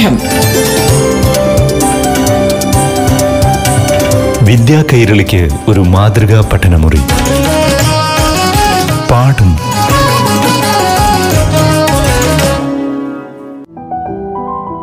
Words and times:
പാഠം 0.00 0.18
വിദ്യാ 4.44 4.84
കൈരളിക്ക് 4.92 5.48
ഒരു 5.68 5.80
മാതൃകാ 5.80 6.50
പഠനമുറി. 6.52 7.00
പാഠം. 9.10 9.50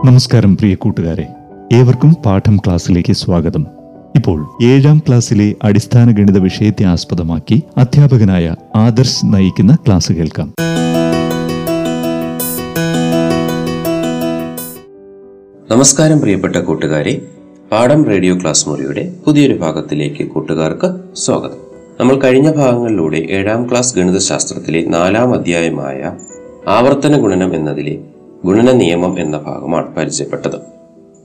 നമസ്കാരം 0.05 0.57
പ്രിയ 0.57 0.75
കൂട്ടുകാരെ. 0.75 1.27
ഏവർക്കും 1.73 2.13
പാഠം 2.25 2.57
ക്ലാസ്സിലേക്ക് 2.57 3.13
സ്വാഗതം. 3.13 3.67
ഇപ്പോൾ 4.15 4.49
ഏഴാം 4.63 5.01
ക്ലാസ്സിലെ 5.07 5.55
അടിസ്ഥാന 5.63 6.11
ഗണിത 6.11 6.37
വിഷയത്തെ 6.37 6.83
ആസ്പദമാക്കി 6.83 7.63
അധ്യാപകനായ 7.77 8.55
ആദർശ് 8.75 9.25
നയിക്കുന്ന 9.25 9.77
ക്ലാസ് 9.87 10.11
കേൾക്കാം. 10.11 10.53
നമസ്കാരം 15.71 16.19
പ്രിയപ്പെട്ട 16.19 16.55
കൂട്ടുകാരെ 16.55 17.21
പാഠം 17.71 18.05
റേഡിയോ 18.05 18.35
ക്ലാസ് 18.35 18.69
മുറിയുടെ 18.69 19.13
പുതിയൊരു 19.25 19.53
ഭാഗത്തിലേക്ക് 19.53 20.27
കൂട്ടുകാർക്ക് 20.27 21.15
സ്വാഗതം. 21.15 21.57
നമ്മൾ 21.99 22.19
കഴിഞ്ഞ 22.19 22.51
ഭാഗങ്ങളിലൂടെ 22.51 23.17
ഏഴാം 23.17 23.71
ക്ലാസ് 23.71 23.95
ഗണിതശാസ്ത്രത്തിലെ 23.95 24.85
നാലാം 24.85 25.33
അധ്യായമായ 25.33 26.17
ആവർത്തന 26.67 27.19
ഗുണനം 27.19 27.55
എന്നതിലെ 27.55 27.99
ഗുണന 28.45 28.71
നിയമം 28.71 29.19
എന്ന 29.19 29.37
ഭാഗമാണ് 29.37 29.95
പരിചയപ്പെട്ടത്. 29.95 30.55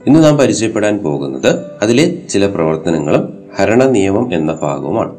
ഇന്ന് 0.07 0.23
നാം 0.23 0.37
പരിചയപ്പെടാൻ 0.37 0.97
പോകുന്നത് 0.97 1.65
അതിലെ 1.81 2.15
ചില 2.29 2.45
പ്രവർത്തനങ്ങളും 2.45 3.33
ഹരണ 3.59 3.83
നിയമം 3.83 4.33
എന്ന 4.33 4.53
ഭാഗവുമാണ്. 4.61 5.15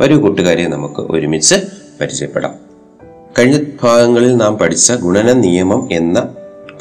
വരൂ 0.00 0.20
കൂട്ടുകാരെ 0.20 0.66
നമുക്ക് 0.66 1.00
ഒരുമിച്ച് 1.00 1.54
പരിചയപ്പെടാം. 2.00 2.54
കഴിഞ്ഞ 3.38 3.58
ഭാഗങ്ങളിൽ 3.82 4.36
നാം 4.36 4.58
പഠിച്ച 4.58 4.92
ഗുണന 4.92 5.32
നിയമം 5.32 5.88
എന്ന 5.92 6.28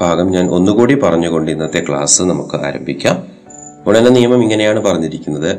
ഭാഗം 0.02 0.32
ഞാൻ 0.32 0.50
ഒന്നുകൂടി 0.50 0.96
പറഞ്ഞുകൊണ്ട് 0.96 1.52
ഇന്നത്തെ 1.52 1.84
ക്ലാസ് 1.90 2.22
നമുക്ക് 2.22 2.56
ആരംഭിക്കാം. 2.56 3.24
ഗുണന 3.86 4.10
നിയമം 4.10 4.44
ഇങ്ങനെയാണ് 4.44 4.80
പറഞ്ഞിരിക്കുന്നത്. 4.80 5.58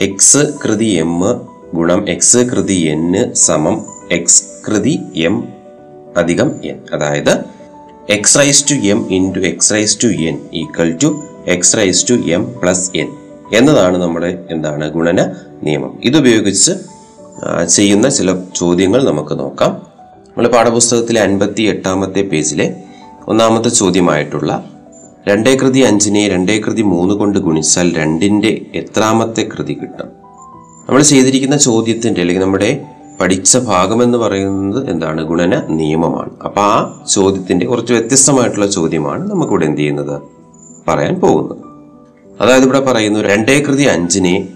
എക്സ് 0.00 0.42
കൃതി 0.64 0.84
എം 0.84 1.20
ഗുണം 1.74 2.08
എക്സ് 2.08 2.38
കൃതി 2.38 2.74
എൻ 2.74 3.34
സമം 3.34 3.84
എക്സ് 4.10 4.44
കൃതി 4.68 4.98
എം 5.16 5.44
അധികം 6.16 6.64
എൻ 6.64 6.78
അതായത് 6.92 7.44
X 8.10 8.38
raise 8.38 8.70
to 8.70 8.74
M 8.74 9.06
into 9.10 9.40
X 9.40 9.72
raise 9.72 9.98
to 10.04 10.06
N 10.06 10.38
equal 10.54 10.98
to 11.02 11.24
X 11.46 11.76
raise 11.76 12.10
to 12.10 12.14
M 12.14 12.60
plus 12.62 12.90
N 12.94 13.08
എന്നതാണ് 13.52 13.98
നമ്മുടെ 13.98 14.46
എന്താണ് 14.50 14.92
ഗുണന 14.92 15.34
നിയമം. 15.62 16.00
ഇതുപയോഗിച്ച് 16.04 16.72
ചെയ്യുന്ന 17.68 18.08
ചില 18.08 18.36
ചോദ്യങ്ങൾ 18.56 19.04
നമുക്ക് 19.04 19.38
നോക്കാം. 19.38 19.72
നമ്മൾ 20.28 20.48
പാഠപുസ്തകത്തിലെ 20.48 21.20
അൻപത്തി 21.20 21.62
എട്ടാമത്തെ 21.62 22.22
പേജിലെ 22.22 22.66
ഒന്നാമത്തെ 23.28 23.68
ചോദ്യമായിട്ടുള്ള 23.68 24.64
രണ്ടേ 25.28 25.56
കൃതി 25.56 25.78
അഞ്ചിനെ 25.78 26.28
രണ്ടേ 26.28 26.58
കൃതി 26.58 26.82
മൂന്ന് 26.82 27.14
കൊണ്ട് 27.14 27.38
ഗുണിച്ചാൽ 27.38 27.96
രണ്ടിന്റെ 27.96 28.66
എത്രാമത്തെ 28.74 29.48
കൃതി 29.58 29.74
കിട്ടും. 29.74 30.06
നമ്മൾ 30.88 31.02
ചെയ്തിരിക്കുന്ന 31.02 31.56
ചോദ്യത്തിന്റെ 31.56 32.20
അല്ലെങ്കിൽ 32.20 32.42
നമ്മുടെ 32.42 32.84
പഠിച്ച 33.20 33.58
ഭാഗം 33.58 34.02
എന്ന് 34.02 34.18
പറയുന്നത് 34.18 34.90
എന്താണ്? 34.90 35.24
ഗുണന 35.24 35.66
നിയമമാണ്. 35.68 36.30
അപ്പോൾ 36.44 36.60
ആ 36.60 37.04
ചോദ്യത്തിന്റെ 37.10 37.66
കുറച്ച് 37.66 37.92
വ്യത്യസ്തമായിട്ടുള്ള 37.92 38.66
ചോദ്യമാണ് 38.66 39.30
നമുക്കിവിടെ 39.30 39.66
എന്ത് 39.66 39.78
ചെയ്യുന്നത്? 39.78 40.22
പറയാൻ 40.88 41.14
പോകുന്നത്. 41.14 41.56
അതായത് 42.40 42.64
ഇവിടെ 42.64 42.80
പറയുന്നു 42.80 43.20
രണ്ടേ 43.20 43.60
കൃതി 43.60 43.82
അഞ്ചിനെ 43.82 44.48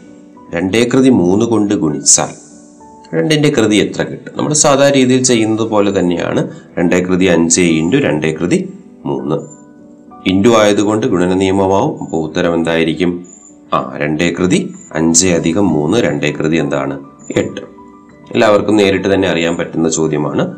രണ്ടേ 0.55 0.89
കൃതി 0.95 1.09
മൂന്ന് 1.09 1.47
കൊണ്ട് 1.47 1.75
ഗുണിച്ചാൽ 1.75 2.46
രണ്ടിന്റെ 3.15 3.49
കൃതി 3.49 3.77
എത്ര 3.77 4.03
കിട്ടും? 4.03 4.33
നമ്മൾ 4.37 4.53
സാധാരണ 4.53 4.95
രീതിയിൽ 4.95 5.23
ചെയ്യുന്നത് 5.23 5.69
പോലെ 5.69 5.99
തന്നെയാണ് 5.99 6.51
രണ്ടേ 6.79 7.01
കൃതി 7.01 7.25
അഞ്ച് 7.25 7.61
ഇന്റു 7.61 7.97
രണ്ടേ 7.97 8.33
കൃതി 8.33 8.73
മൂന്ന്. 9.05 9.37
ഇന്റു 10.29 10.49
ആയതുകൊണ്ട് 10.49 11.07
ഗുണന 11.07 11.35
നിയമമാവും. 11.35 12.03
അപ്പോൾ 12.03 12.17
ഉത്തരം 12.17 12.55
എന്തായിരിക്കും? 12.55 13.27
ആ 13.75 13.93
രണ്ടേ 13.97 14.31
കൃതി 14.31 14.75
അഞ്ച് 14.93 15.27
അധികം 15.27 15.69
മൂന്ന് 15.69 15.99
രണ്ടേ 15.99 16.33
കൃതി 16.33 16.57
എന്താണ്? 16.57 17.01
എട്ട്. 17.37 17.61
എല്ലാവർക്കും 18.31 18.77
നേരിട്ട് 18.77 19.15
തന്നെ 19.15 19.29
അറിയാൻ 19.29 19.57
പറ്റുന്ന 19.57 19.89
ചോദ്യമാണ്. 19.89 20.57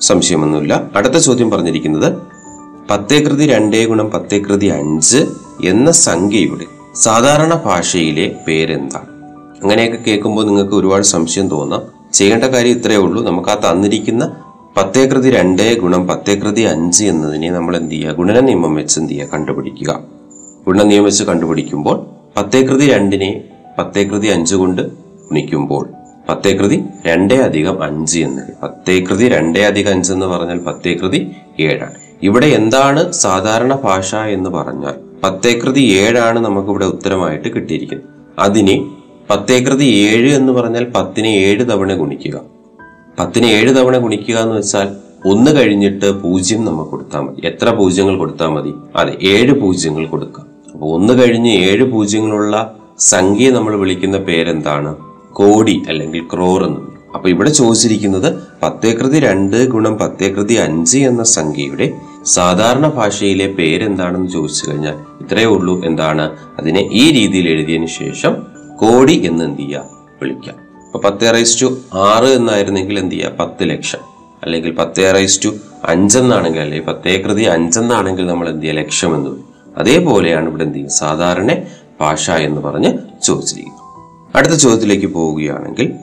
സംശയമൊന്നുമില്ല. 0.00 0.90
അടുത്ത 0.96 1.14
ചോദ്യം 1.14 1.50
പറഞ്ഞിരിക്കുന്നത് 1.50 2.12
പത്തേ 2.90 3.20
കൃതി 3.20 3.46
രണ്ടേ 3.46 3.84
ഗുണം 3.84 4.10
പത്തേ 4.10 4.38
കൃതി 4.38 4.66
അഞ്ച് 4.66 5.26
എന്ന 5.64 5.90
സംഖ്യയുടെ 5.90 6.66
സാധാരണ 6.94 7.62
ഭാഷയിലെ 7.64 8.36
പേരെന്താണ്? 8.48 9.06
അങ്ങനെയൊക്കെ 9.62 9.96
കേൾക്കുമ്പോൾ 9.96 10.46
നിങ്ങൾക്ക് 10.46 10.74
ഒരുപാട് 10.74 11.02
സംശയം 11.02 11.48
തോന്നാം. 11.48 11.99
ചെയ്യേണ്ട 12.12 12.44
കാര്യം 12.44 12.70
ഇത്രയേ 12.70 12.96
ഉള്ളൂ. 12.96 13.24
നമുക്ക് 13.24 13.48
ആ 13.48 13.54
തന്നിരിക്കുന്ന 13.54 14.36
പത്തേ 14.76 15.06
കൃതി 15.06 15.30
രണ്ടേ 15.30 15.74
ഗുണം 15.74 16.06
പത്തേ 16.06 16.34
കൃതി 16.34 16.60
അഞ്ച് 16.60 17.04
എന്നതിനെ 17.04 17.50
നമ്മൾ 17.50 17.76
എന്ത് 17.76 17.90
ചെയ്യുക? 17.90 18.12
ഗുണന 18.12 18.40
നിയമം 18.40 18.74
വെച്ച് 18.74 19.00
എന്ത് 19.00 19.12
ചെയ്യുക? 19.12 19.26
കണ്ടുപിടിക്കുക. 19.26 20.00
ഗുണന 20.66 20.82
നിയമം 20.82 21.04
വെച്ച് 21.04 21.24
കണ്ടുപിടിക്കുമ്പോൾ 21.24 22.06
പത്തേ 22.36 22.62
കൃതി 22.62 22.86
രണ്ടിനെ 22.86 23.44
പത്തേ 23.78 24.04
കൃതി 24.04 24.26
അഞ്ച് 24.26 24.54
കൊണ്ട് 24.54 24.82
ഗുണിക്കുമ്പോൾ 25.28 25.88
പത്തേ 26.28 26.52
കൃതി 26.52 26.84
രണ്ടേ 27.06 27.36
അധികം 27.36 27.82
അഞ്ച് 27.82 28.18
എന്ന്. 28.18 28.42
പത്തേ 28.62 29.00
കൃതി 29.00 29.28
രണ്ടേ 29.28 29.62
അധികം 29.62 29.90
അഞ്ച് 29.90 30.12
എന്ന് 30.12 30.26
പറഞ്ഞാൽ 30.26 30.58
പത്തേ 30.58 30.94
കൃതി 30.94 31.30
ഏഴാണ്. 31.60 31.94
ഇവിടെ 32.22 32.46
എന്താണ് 32.46 33.12
സാധാരണ 33.12 33.74
ഭാഷ 33.74 34.14
എന്ന് 34.14 34.50
പറഞ്ഞാൽ 34.50 34.94
പത്തേ 35.24 35.58
കൃതി 35.58 35.80
ഏഴാണ് 35.80 36.40
നമുക്കിവിടെ 36.40 36.84
ഉത്തരമായിട്ട് 36.84 37.48
കിട്ടിയിരിക്കുന്നത്. 37.48 38.08
അതിനെ 38.38 38.84
പത്തേ 39.30 39.60
കൃതി 39.60 39.84
ഏഴ് 39.84 40.34
എന്ന് 40.34 40.52
പറഞ്ഞാൽ 40.52 40.84
പത്തിനെ 40.84 41.28
ഏഴ് 41.28 41.64
തവണ 41.64 41.94
ഗുണിക്കുക. 41.94 42.40
പത്തിനെ 43.18 43.46
ഏഴ് 43.46 43.76
തവണ 43.76 43.98
ഗുണിക്കുക 43.98 44.34
എന്ന് 44.34 44.54
വെച്ചാൽ 44.54 44.88
ഒന്ന് 45.28 45.50
കഴിഞ്ഞിട്ട് 45.50 46.22
പൂജ്യം 46.22 46.64
നമുക്ക് 46.64 46.90
കൊടുത്താൽ 46.90 47.20
മതി. 47.20 47.46
എത്ര 47.46 47.70
പൂജ്യങ്ങൾ 47.70 48.16
കൊടുത്താൽ 48.16 48.46
മതി? 48.46 48.74
അതെ 48.96 49.16
ഏഴ് 49.22 49.52
പൂജ്യങ്ങൾ 49.52 50.06
കൊടുക്കുക 50.06 50.44
അപ്പോൾ 50.74 50.94
ഒന്ന് 50.94 51.22
കഴിഞ്ഞ് 51.22 51.52
ഏഴ് 51.52 51.84
പൂജ്യങ്ങളുള്ള 51.84 52.76
സംഖ്യ 52.98 53.50
നമ്മൾ 53.50 53.76
വിളിക്കുന്ന 53.76 54.18
പേരെന്താണ്? 54.18 54.96
കോടി 55.32 55.82
അല്ലെങ്കിൽ 55.88 56.22
ക്രോർ 56.34 56.64
എന്ന്. 56.64 56.80
അപ്പൊ 57.14 57.28
ഇവിടെ 57.28 57.50
ചോദിച്ചിരിക്കുന്നത് 57.50 58.34
പത്തേകൃതി 58.62 59.20
രണ്ട് 59.20 59.68
ഗുണം 59.68 59.98
പത്തേകൃതി 59.98 60.54
അഞ്ച് 60.54 60.98
എന്ന 60.98 61.22
സംഖ്യയുടെ 61.22 61.92
സാധാരണ 62.24 62.88
ഭാഷയിലെ 62.88 63.46
പേരെന്താണെന്ന് 63.46 64.28
ചോദിച്ചു 64.28 64.70
കഴിഞ്ഞാൽ 64.70 64.94
ഇത്രയേ 65.20 65.44
ഉള്ളൂ. 65.44 65.84
എന്താണ്? 65.84 66.30
അതിനെ 66.58 66.88
ഈ 66.92 67.10
രീതിയിൽ 67.10 67.48
എഴുതിയതിനു 67.48 67.86
ശേഷം 67.86 68.49
കോടി 68.80 69.26
എന്ന് 69.26 69.44
എന്ത് 69.44 69.58
ചെയ്യുക 69.58 69.84
വിളിക്കാം. 70.22 70.54
അപ്പൊ 70.86 71.10
പത്ത് 71.10 71.34
റൈസ് 71.34 71.62
ടു 71.62 71.78
ആറ് 71.94 72.24
എന്നായിരുന്നെങ്കിൽ 72.24 72.98
എന്ത് 72.98 73.14
ചെയ്യുക 73.14 73.30
പത്ത് 73.30 73.70
ലക്ഷം. 73.70 73.98
അല്ലെങ്കിൽ 74.42 74.74
പത്ത് 74.74 75.14
റൈസ് 75.14 75.44
ടു 75.44 75.48
അഞ്ചെന്നാണെങ്കിൽ 75.84 76.60
അല്ലെങ്കിൽ 76.60 76.86
പത്തേ 76.86 77.22
കൃതി 77.22 77.42
അഞ്ചെന്നാണെങ്കിൽ 77.42 78.26
നമ്മൾ 78.26 78.48
എന്ത് 78.48 78.62
ചെയ്യുക 78.62 78.76
ലക്ഷം 78.76 79.14
എന്ന് 79.14 79.30
അതേപോലെയാണ് 79.76 80.48
ഇവിടെ 80.48 80.62
എന്ത് 80.62 80.74
ചെയ്യുക? 80.74 80.90
സാധാരണ 80.90 81.62
ഭാഷ 82.00 82.30
എന്ന് 82.30 82.60
പറഞ്ഞ് 82.60 82.98
ചോദിച്ചിരിക്കുന്നു. 83.22 83.80
അടുത്ത 84.36 84.52
ചോദ്യത്തിലേക്ക് 84.52 85.06
പോവുകയാണെങ്കിൽ 85.06 85.94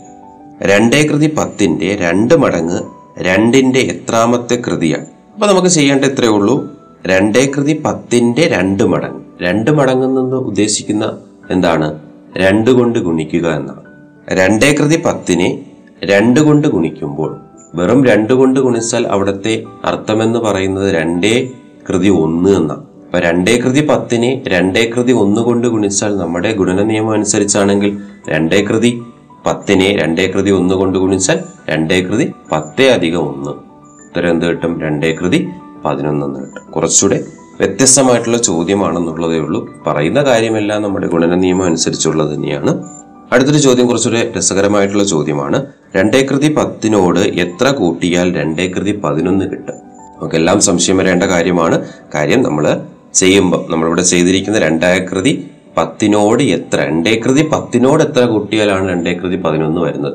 രണ്ടേ 0.61 1.07
കൃതി 1.07 1.35
പത്തിന്റെ 1.35 1.95
രണ്ട് 1.95 2.33
മടങ്ങ് 2.33 2.81
രണ്ടിന്റെ 3.19 3.79
എത്രാമത്തെ 3.79 4.55
കൃതിയാണ്. 4.55 5.05
അപ്പൊ 5.33 5.47
നമുക്ക് 5.47 5.67
ചെയ്യേണ്ട 5.67 6.05
ഇത്രയേ 6.05 6.29
ഉള്ളൂ. 6.29 6.71
രണ്ടേ 7.05 7.51
കൃതി 7.57 7.81
പത്തിന്റെ 7.85 8.47
രണ്ട് 8.47 8.83
മടങ്ങ്. 8.83 9.21
രണ്ട് 9.41 9.71
മടങ്ങ് 9.71 10.17
നിന്ന് 10.17 10.35
ഉദ്ദേശിക്കുന്ന 10.35 11.17
എന്താണ്? 11.49 12.06
രണ്ട് 12.35 12.71
കൊണ്ട് 12.71 12.99
ഗുണിക്കുക 12.99 13.47
എന്നാണ്. 13.47 13.83
രണ്ടേ 14.29 14.73
കൃതി 14.73 15.03
പത്തിനെ 15.05 15.65
രണ്ട് 16.03 16.39
കൊണ്ട് 16.39 16.67
ഗുണിക്കുമ്പോൾ 16.67 17.41
വെറും 17.75 18.05
രണ്ട് 18.05 18.33
കൊണ്ട് 18.33 18.59
ഗുണിച്ചാൽ 18.59 19.07
അവിടുത്തെ 19.07 19.63
അർത്ഥമെന്ന് 19.85 20.39
പറയുന്നത് 20.39 20.95
രണ്ടേ 20.95 21.51
കൃതി 21.89 22.07
ഒന്ന് 22.07 22.49
എന്നാണ്. 22.49 22.83
അപ്പൊ 23.05 23.19
രണ്ടേ 23.19 23.57
കൃതി 23.57 23.88
പത്തിനെ 23.88 24.43
രണ്ടേ 24.47 24.89
കൃതി 24.89 25.11
ഒന്ന് 25.11 25.41
കൊണ്ട് 25.41 25.67
ഗുണിച്ചാൽ 25.67 26.17
നമ്മുടെ 26.17 26.53
ഗുണന 26.53 26.83
നിയമം 26.83 27.11
അനുസരിച്ചാണെങ്കിൽ 27.11 27.97
രണ്ടേ 28.29 28.61
കൃതി 28.61 29.01
പത്തിനെ 29.45 29.95
രണ്ടേ 29.95 30.27
കൃതി 30.27 30.49
ഒന്ന് 30.49 30.75
കൊണ്ട് 30.75 30.99
ഗുണിച്ചാൽ 30.99 31.39
രണ്ടേ 31.69 32.01
കൃതി 32.01 32.31
പത്തേ 32.51 32.89
അധികം 32.89 33.19
ഒന്ന്. 33.19 33.49
ഉത്തരം 33.49 34.29
എന്ത് 34.29 34.45
കിട്ടും? 34.45 34.81
രണ്ടേ 34.81 35.13
കൃതി 35.13 35.47
പതിനൊന്നെന്ന് 35.85 36.39
കിട്ടും. 36.39 36.71
കുറച്ചുകൂടെ 36.71 37.24
വ്യത്യസ്തമായിട്ടുള്ള 37.59 38.38
ചോദ്യമാണെന്നുള്ളതേ 38.38 39.38
ഉള്ളൂ. 39.38 39.83
പറയുന്ന 39.88 40.24
കാര്യമെല്ലാം 40.24 40.81
നമ്മുടെ 40.81 41.07
ഗുണന 41.07 41.36
നിയമം 41.36 41.65
അനുസരിച്ചുള്ളത് 41.65 42.36
തന്നെയാണ്. 42.36 42.83
അടുത്തൊരു 43.31 43.57
ചോദ്യം 43.57 43.88
കുറച്ചൊരു 43.88 44.38
രസകരമായിട്ടുള്ള 44.38 45.04
ചോദ്യമാണ്. 45.04 45.65
രണ്ടേ 45.95 46.27
കൃതി 46.31 46.54
പത്തിനോട് 46.54 47.19
എത്ര 47.19 47.68
കൂട്ടിയാൽ 47.68 48.36
രണ്ടേ 48.36 48.68
കൃതി 48.68 48.92
പതിനൊന്ന് 48.92 49.45
കിട്ടും? 49.45 49.75
നമുക്കെല്ലാം 49.75 50.62
സംശയം 50.62 50.98
വരേണ്ട 50.98 51.24
കാര്യമാണ്. 51.24 51.86
കാര്യം 52.15 52.44
നമ്മൾ 52.44 52.81
ചെയ്യുമ്പോൾ 53.13 53.71
നമ്മളിവിടെ 53.71 54.01
ചെയ്തിരിക്കുന്ന 54.01 54.60
രണ്ടേകൃതി 54.60 55.48
പത്തിനോട് 55.77 56.44
എത്ര 56.44 56.81
രണ്ടേകൃതി 56.81 57.42
പത്തിനോട് 57.42 58.03
എത്ര 58.03 58.25
കൂട്ടിയാലാണ് 58.25 58.89
രണ്ടേകൃതി 58.89 59.36
പതിനൊന്ന് 59.36 59.81
വരുന്നത്? 59.81 60.13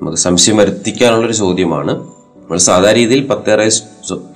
നമുക്ക് 0.00 0.18
സംശയം 0.18 0.56
വരുത്തിക്കാനുള്ളൊരു 0.56 1.32
ചോദ്യമാണ്. 1.32 1.92
നമ്മൾ 1.92 2.58
സാധാരണ 2.58 2.96
രീതിയിൽ 2.96 3.26
പത്ത് 3.26 3.58
റൈസ് 3.58 3.82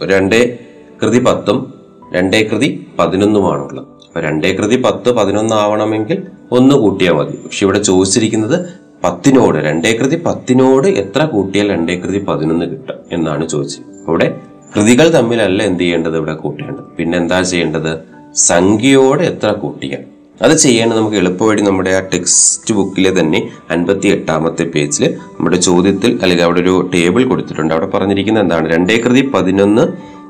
രണ്ടേ 0.05 0.59
കൃതി 1.03 1.19
പത്തും 1.19 1.74
രണ്ടേ 2.15 2.43
കൃതി 2.43 2.87
പതിനൊന്നുമാണുള്ളത്. 2.99 3.87
അപ്പൊ 4.07 4.21
രണ്ടേ 4.21 4.53
കൃതി 4.53 4.83
പത്ത് 4.83 5.13
പതിനൊന്ന് 5.13 5.55
ആവണമെങ്കിൽ 5.55 6.23
ഒന്ന് 6.53 6.75
കൂട്ടിയാൽ 6.75 7.13
മതി. 7.13 7.37
പക്ഷെ 7.37 7.67
ഇവിടെ 7.67 7.79
ചോദിച്ചിരിക്കുന്നത് 7.79 8.69
പത്തിനോട് 9.05 9.59
രണ്ടേ 9.59 9.93
കൃതി 9.93 10.17
പത്തിനോട് 10.17 10.87
എത്ര 10.87 11.25
കൂട്ടിയാൽ 11.25 11.71
രണ്ടേ 11.71 11.97
കൃതി 11.97 12.19
പതിനൊന്ന് 12.19 12.67
കിട്ടും 12.67 12.95
എന്നാണ് 13.13 13.49
ചോദിച്ചത്. 13.49 13.83
അവിടെ 14.09 14.41
കൃതികൾ 14.77 15.09
തമ്മിലല്ല 15.09 15.63
എന്ത് 15.63 15.81
ചെയ്യേണ്ടത് 15.81 16.17
ഇവിടെ 16.17 16.35
കൂട്ടേണ്ടത്? 16.35 16.85
പിന്നെ 16.85 17.19
എന്താ 17.19 17.43
ചെയ്യേണ്ടത്? 17.43 17.99
സംഖ്യയോട് 18.35 19.23
എത്ര 19.23 19.53
കൂട്ടിയാൽ. 19.53 20.03
അത് 20.43 20.57
ചെയ്യാൻ 20.57 20.89
നമുക്ക് 20.89 21.17
എളുപ്പവഴി 21.17 21.61
നമ്മുടെ 21.61 21.91
ആ 21.91 22.01
ടെക്സ്റ്റ് 22.01 22.75
ബുക്കിലെ 22.75 23.21
തന്നെ 23.21 23.51
അൻപത്തി 23.71 24.09
എട്ടാമത്തെ 24.09 24.63
പേജിൽ 24.63 25.15
നമ്മുടെ 25.15 25.57
ചോദ്യത്തിൽ 25.57 26.19
അല്ലെങ്കിൽ 26.23 26.45
അവിടെ 26.45 26.61
ഒരു 26.61 26.91
ടേബിൾ 26.95 27.25
കൊടുത്തിട്ടുണ്ട്. 27.25 27.75
അവിടെ 27.75 27.87
പറഞ്ഞിരിക്കുന്നത് 27.87 28.45
എന്താണ്? 28.45 28.75
രണ്ടേ 28.75 28.97
കൃതി 28.97 29.31
പതിനൊന്ന് 29.35 29.83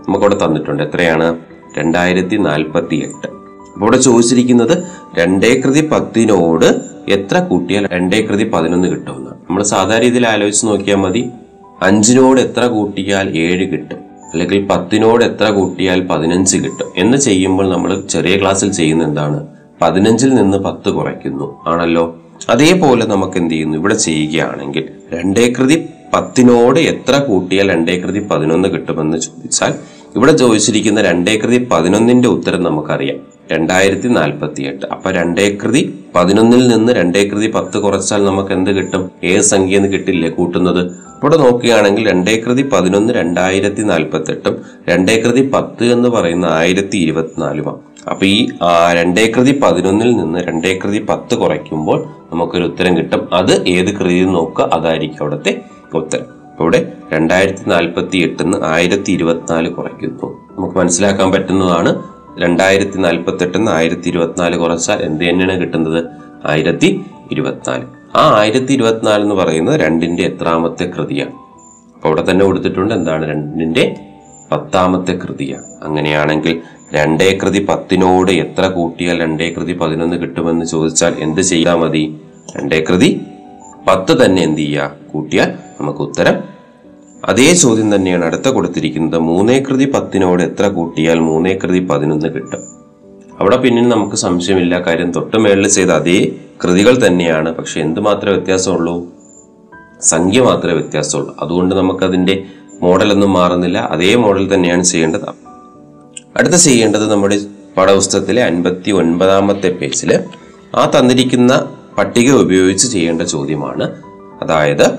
നമുക്കവിടെ 0.09 0.47
തന്നിട്ടുണ്ട്. 0.47 0.83
എത്രയാണ്? 0.83 1.37
രണ്ടായിരത്തി 1.79 2.37
നാൽപ്പത്തി 2.37 2.97
എട്ട് 2.97 3.27
അപ്പോൾ 3.75 3.87
ഇവിടെ 3.87 3.97
ചോദിച്ചിരിക്കുന്നത് 3.97 4.79
രണ്ടേ 5.19 5.61
കൃതി 5.61 5.89
പത്തിനോട് 5.89 6.95
എത്ര 7.09 7.39
കൂട്ടിയാൽ 7.39 7.87
രണ്ടേ 7.87 8.21
കൃതി 8.21 8.45
പതിനൊന്ന് 8.49 8.89
കിട്ടുമെന്ന്. 8.89 9.31
നമ്മൾ 9.31 9.63
സാധാരണ 9.63 10.03
രീതിയിൽ 10.03 10.27
ആലോചിച്ച് 10.27 10.67
നോക്കിയാൽ 10.67 10.97
മതി. 10.97 11.31
അഞ്ചിനോട് 11.83 12.41
എത്ര 12.41 12.65
കൂട്ടിയാൽ 12.67 13.37
ഏഴ് 13.37 13.69
കിട്ടും. 13.69 13.99
അല്ലെങ്കിൽ 14.33 14.67
പത്തിനോട് 14.67 15.25
എത്ര 15.25 15.51
കൂട്ടിയാൽ 15.51 16.07
പതിനഞ്ച് 16.07 16.57
കിട്ടും. 16.57 16.87
എന്ന് 16.97 17.19
ചെയ്യുമ്പോൾ 17.19 17.71
നമ്മൾ 17.71 18.01
ചെറിയ 18.01 18.41
ക്ലാസ്സിൽ 18.41 18.73
ചെയ്യുന്ന 18.73 19.05
എന്താണ്? 19.05 19.47
പതിനഞ്ചിൽ 19.83 20.35
നിന്ന് 20.35 20.59
പത്ത് 20.59 20.91
കുറയ്ക്കുന്നു. 20.91 21.63
ആണല്ലോ? 21.67 22.17
അതേപോലെ 22.49 23.07
നമുക്ക് 23.07 23.37
എന്ത് 23.37 23.55
ചെയ്യുന്നു? 23.55 23.79
ഇവിടെ 23.79 23.95
ചെയ്യുകയാണെങ്കിൽ 23.95 24.89
രണ്ടേ 25.15 25.53
കൃതി 25.59 25.85
പത്തിനോട് 26.15 26.81
എത്ര 26.81 27.19
കൂട്ടിയാൽ 27.19 27.71
രണ്ടേ 27.73 28.01
കൃതി 28.01 28.19
പതിനൊന്ന് 28.19 28.69
കിട്ടുമെന്ന് 28.69 29.17
ചോദിച്ചാൽ 29.19 29.75
ഇവിടെ 30.15 30.33
ചോദിച്ചിരിക്കുന്ന 30.33 31.01
രണ്ടേ 31.01 31.37
കൃതി 31.37 31.69
പതിനൊന്നിന്റെ 31.73 32.29
ഉത്തരം 32.29 32.63
നമുക്കറിയാം. 32.63 33.17
രണ്ടായിരത്തി 33.53 34.09
നാൽപ്പത്തി 34.09 34.63
എട്ട് 34.63 34.87
അപ്പൊ 34.87 35.11
രണ്ടേ 35.11 35.59
കൃതി 35.63 35.95
പതിനൊന്നിൽ 36.15 36.69
നിന്ന് 36.69 36.93
രണ്ടേ 36.93 37.25
കൃതി 37.25 37.47
പത്ത് 37.47 37.79
കുറച്ചാൽ 37.79 38.25
നമുക്ക് 38.25 38.53
എന്ത് 38.53 38.71
കിട്ടും? 38.71 39.11
ഏത് 39.25 39.41
സംഖ്യ 39.41 39.77
എന്ന് 39.77 39.93
കിട്ടില്ലേ 39.93 40.31
കൂട്ടുന്നത്? 40.31 40.81
ഇവിടെ 41.19 41.37
നോക്കുകയാണെങ്കിൽ 41.37 42.09
രണ്ടേ 42.09 42.37
കൃതി 42.37 42.63
പതിനൊന്ന് 42.63 43.13
രണ്ടായിരത്തി 43.13 43.83
നാൽപ്പത്തി 43.83 44.31
എട്ടും 44.31 44.57
രണ്ടേ 44.89 45.21
കൃതി 45.21 45.51
പത്ത് 45.55 45.85
എന്ന് 45.85 46.09
പറയുന്ന 46.09 46.47
ആയിരത്തി 46.47 46.97
ഇരുപത്തിനാലുമാണ് 46.97 47.79
അപ്പൊ 48.09 48.27
ഈ 48.27 48.49
ആ, 48.63 48.93
രണ്ടേ 48.93 49.27
കൃതി 49.27 49.61
പതിനൊന്നിൽ 49.63 50.17
നിന്ന് 50.17 50.39
രണ്ടേ 50.39 50.79
കൃതി 50.79 51.07
പത്ത് 51.09 51.35
കുറയ്ക്കുമ്പോൾ 51.35 51.99
നമുക്കൊരു 52.33 52.65
ഉത്തരം 52.65 52.97
കിട്ടും. 52.97 53.29
അത് 53.33 53.69
ഏത് 53.69 53.95
കൃതി 53.95 54.25
നോക്കുക? 54.25 54.71
അതായിരിക്കും 54.73 55.21
അവിടുത്തെ 55.21 55.61
ഉത്തരം. 55.95 56.44
അപ്പൊ 56.55 56.65
ഇവിടെ 56.65 56.93
രണ്ടായിരത്തി 57.13 57.69
നാൽപ്പത്തി 57.69 58.19
എട്ടിന്ന് 58.19 58.59
ആയിരത്തി 58.65 59.13
ഇരുപത്തിനാല് 59.13 59.71
കുറയ്ക്കുന്നു. 59.71 60.27
നമുക്ക് 60.59 60.77
മനസ്സിലാക്കാൻ 60.77 61.31
പറ്റുന്നതാണ് 61.31 62.03
രണ്ടായിരത്തി 62.39 62.99
നാൽപ്പത്തി 62.99 63.45
എട്ടിന്ന് 63.45 63.73
ആയിരത്തി 63.73 64.09
ഇരുപത്തിനാല് 64.09 64.57
കുറച്ചാൽ 64.57 65.03
എന്ത് 65.03 65.25
തന്നെയാണ് 65.25 65.61
കിട്ടുന്നത്? 65.61 66.05
ആയിരത്തി 66.45 67.05
ഇരുപത്തിനാല് 67.31 67.85
ആ 68.17 68.39
ആയിരത്തി 68.39 68.73
ഇരുപത്തിനാല് 68.73 69.23
എന്ന് 69.23 69.35
പറയുന്നത് 69.35 69.81
രണ്ടിന്റെ 69.81 70.23
എത്രാമത്തെ 70.23 70.85
കൃതിയാണ്. 70.85 71.33
അപ്പൊ 71.95 72.09
അവിടെ 72.09 72.31
തന്നെ 72.31 72.45
കൊടുത്തിട്ടുണ്ട് 72.45 72.95
എന്താണ്? 72.95 73.29
രണ്ടിന്റെ 73.29 73.97
പത്താമത്തെ 74.53 75.13
കൃതിയാണ്. 75.13 75.65
അങ്ങനെയാണെങ്കിൽ 75.83 76.61
രണ്ടേ 76.95 77.39
കൃതി 77.43 77.65
പത്തിനോട് 77.65 78.31
എത്ര 78.31 78.67
കൂട്ടിയാൽ 78.67 79.21
രണ്ടേ 79.21 79.51
കൃതി 79.51 79.73
പതിനൊന്ന് 79.73 80.17
കിട്ടുമെന്ന് 80.17 80.67
ചോദിച്ചാൽ 80.67 81.15
എന്ത് 81.19 81.41
ചെയ്താൽ 81.41 81.75
മതി? 81.75 82.21
രണ്ടേ 82.57 82.85
കൃതി 82.89 83.21
പത്ത് 83.87 84.25
തന്നെ 84.25 84.43
എന്ത് 84.43 84.61
ചെയ്യുക? 84.61 84.93
കൂട്ടിയാൽ 85.13 85.53
നമുക്ക് 85.81 85.99
ഉത്തരം 85.99 86.35
അതേ 87.25 87.53
ചോദ്യം 87.53 87.95
തന്നെയാണ് 87.95 88.25
അടുത്ത 88.25 88.49
കൊടുത്തിരിക്കുന്നത്. 88.49 89.21
മൂന്നേ 89.21 89.61
കൃതി 89.61 89.85
പത്തിനോട് 89.85 90.43
എത്ര 90.43 90.69
കൂട്ടിയാൽ 90.69 91.19
മൂന്നേ 91.19 91.55
കൃതി 91.55 91.87
പതിനൊന്ന് 91.87 92.27
കിട്ടും? 92.27 92.61
അവിടെ 93.41 93.57
പിന്നിൽ 93.57 93.89
നമുക്ക് 93.89 94.17
സംശയമില്ല. 94.17 94.79
കാര്യം 94.79 95.13
തൊട്ട് 95.13 95.37
മേളിൽ 95.37 95.69
ചെയ്ത 95.69 95.91
അതേ 95.91 96.33
കൃതികൾ 96.65 97.07
തന്നെയാണ്. 97.07 97.55
പക്ഷെ 97.55 97.81
എന്ത് 97.81 98.01
മാത്രമേ 98.01 98.33
വ്യത്യാസമുള്ളൂ? 98.33 99.07
സംഖ്യ 100.03 100.41
മാത്രമേ 100.41 100.73
വ്യത്യാസമുള്ളൂ. 100.73 101.37
അതുകൊണ്ട് 101.41 101.75
നമുക്കതിന്റെ 101.75 102.45
മോഡലൊന്നും 102.83 103.33
മാറുന്നില്ല. 103.33 103.79
അതേ 103.79 104.15
മോഡൽ 104.15 104.55
തന്നെയാണ് 104.55 104.85
ചെയ്യേണ്ടത്. 104.85 105.29
അടുത്ത 106.37 106.55
ചെയ്യേണ്ടത് 106.55 107.11
നമ്മുടെ 107.11 107.41
പാഠപുസ്തകത്തിലെ 107.77 108.45
അൻപത്തി 108.45 108.91
ഒൻപതാമത്തെ 108.91 109.69
പേജിൽ 109.69 110.21
ആ 110.77 110.91
തന്നിരിക്കുന്ന 110.99 111.71
പട്ടിക 111.99 112.33
ഉപയോഗിച്ച് 112.33 112.93
ചെയ്യേണ്ട 112.93 113.23
ചോദ്യമാണ്. 113.23 114.03
അതായത് 114.43 114.99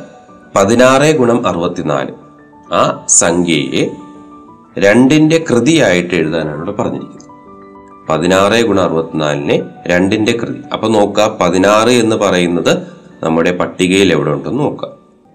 പതിനാറ് 0.55 1.17
ഗുണം 1.17 1.47
അറുപത്തിനാല്. 1.47 2.07
ആ 2.73 3.05
സംഖ്യയെ 3.09 3.91
രണ്ടിന്റെ 4.79 5.45
കൃതിയായിട്ട് 5.49 6.15
എഴുതാനാണ് 6.15 6.55
ഇവിടെ 6.55 6.71
പറഞ്ഞിരിക്കുന്നത്. 6.71 7.25
പതിനാറ് 8.09 8.65
ഗുണം 8.65 8.83
അറുപത്തിനാലിനെ 8.83 9.61
രണ്ടിന്റെ 9.87 10.37
കൃതി. 10.41 10.57
അപ്പൊ 10.73 10.87
നോക്കുക 10.87 11.37
പതിനാറ് 11.41 11.89
എന്ന് 11.89 12.15
പറയുന്നത് 12.15 12.77
നമ്മുടെ 13.23 13.51
പട്ടികയിൽ 13.51 14.11
എവിടെ 14.11 14.29
ഉണ്ടെന്ന് 14.29 14.59
നോക്കുക. 14.59 14.89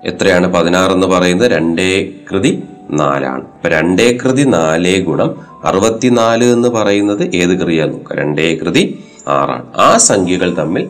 എത്രയാണ് 0.04 0.46
പതിനാറ് 0.46 0.92
എന്ന് 0.92 1.06
പറയുന്നത്? 1.06 1.50
രണ്ടേ 1.50 2.12
കൃതി 2.30 2.62
നാലാണ്. 2.90 3.44
അപ്പൊ 3.44 3.68
രണ്ടേ 3.68 4.18
കൃതി 4.24 4.42
നാലേ 4.42 5.00
ഗുണം 5.00 5.34
അറുപത്തിനാല് 5.64 6.44
എന്ന് 6.44 6.68
പറയുന്നത് 6.68 7.22
ഏത് 7.22 7.60
കൃതിയാണ് 7.60 7.92
നോക്കുക? 7.92 8.16
രണ്ടേ 8.16 8.54
കൃതി 8.54 9.04
ആറാണ്. 9.28 9.66
ആ 9.76 9.96
സംഖ്യകൾ 9.96 10.54
തമ്മിൽ 10.58 10.88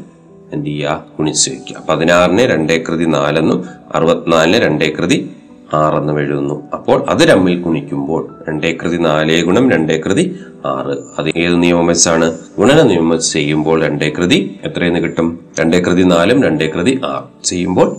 എന്ത് 0.52 0.67
ചെയ്യുക 0.67 1.05
ഗുണിച്ച് 1.19 1.50
വയ്ക്കുക 1.50 1.82
പതിനാറിന് 1.88 2.43
രണ്ടേ 2.43 2.85
കൃതി 2.88 3.05
നാലെന്നും 3.05 3.64
അറുപത്തിനാലിന് 3.94 4.58
രണ്ടേ 4.58 4.93
കൃതി 4.99 5.31
ആറെന്നും 5.75 6.20
എഴുതുന്നു. 6.20 6.70
അപ്പോൾ 6.73 7.11
അത് 7.11 7.29
തമ്മിൽ 7.29 7.62
ഗുണിക്കുമ്പോൾ 7.62 8.35
രണ്ടേ 8.49 8.76
കൃതി 8.82 8.97
നാലേ 8.97 9.43
ഗുണം 9.43 9.70
രണ്ടേ 9.70 10.00
കൃതി 10.00 10.37
ആറ്. 10.67 10.97
അത് 11.19 11.29
ഏത് 11.37 11.62
നിയമം 11.62 11.87
വെച്ചാണ്? 11.87 12.38
ഗുണന 12.58 12.82
നിയമം 12.82 13.20
ചെയ്യുമ്പോൾ 13.20 13.82
രണ്ടേ 13.82 14.11
കൃതി 14.11 14.61
എത്രയെന്ന് 14.64 15.00
കിട്ടും? 15.00 15.41
രണ്ടേ 15.61 15.81
കൃതി 15.81 16.02
നാലും 16.02 16.43
രണ്ടേ 16.43 16.67
കൃതി 16.67 17.00
ആറ്. 17.05 17.44
ചെയ്യുമ്പോൾ 17.44 17.96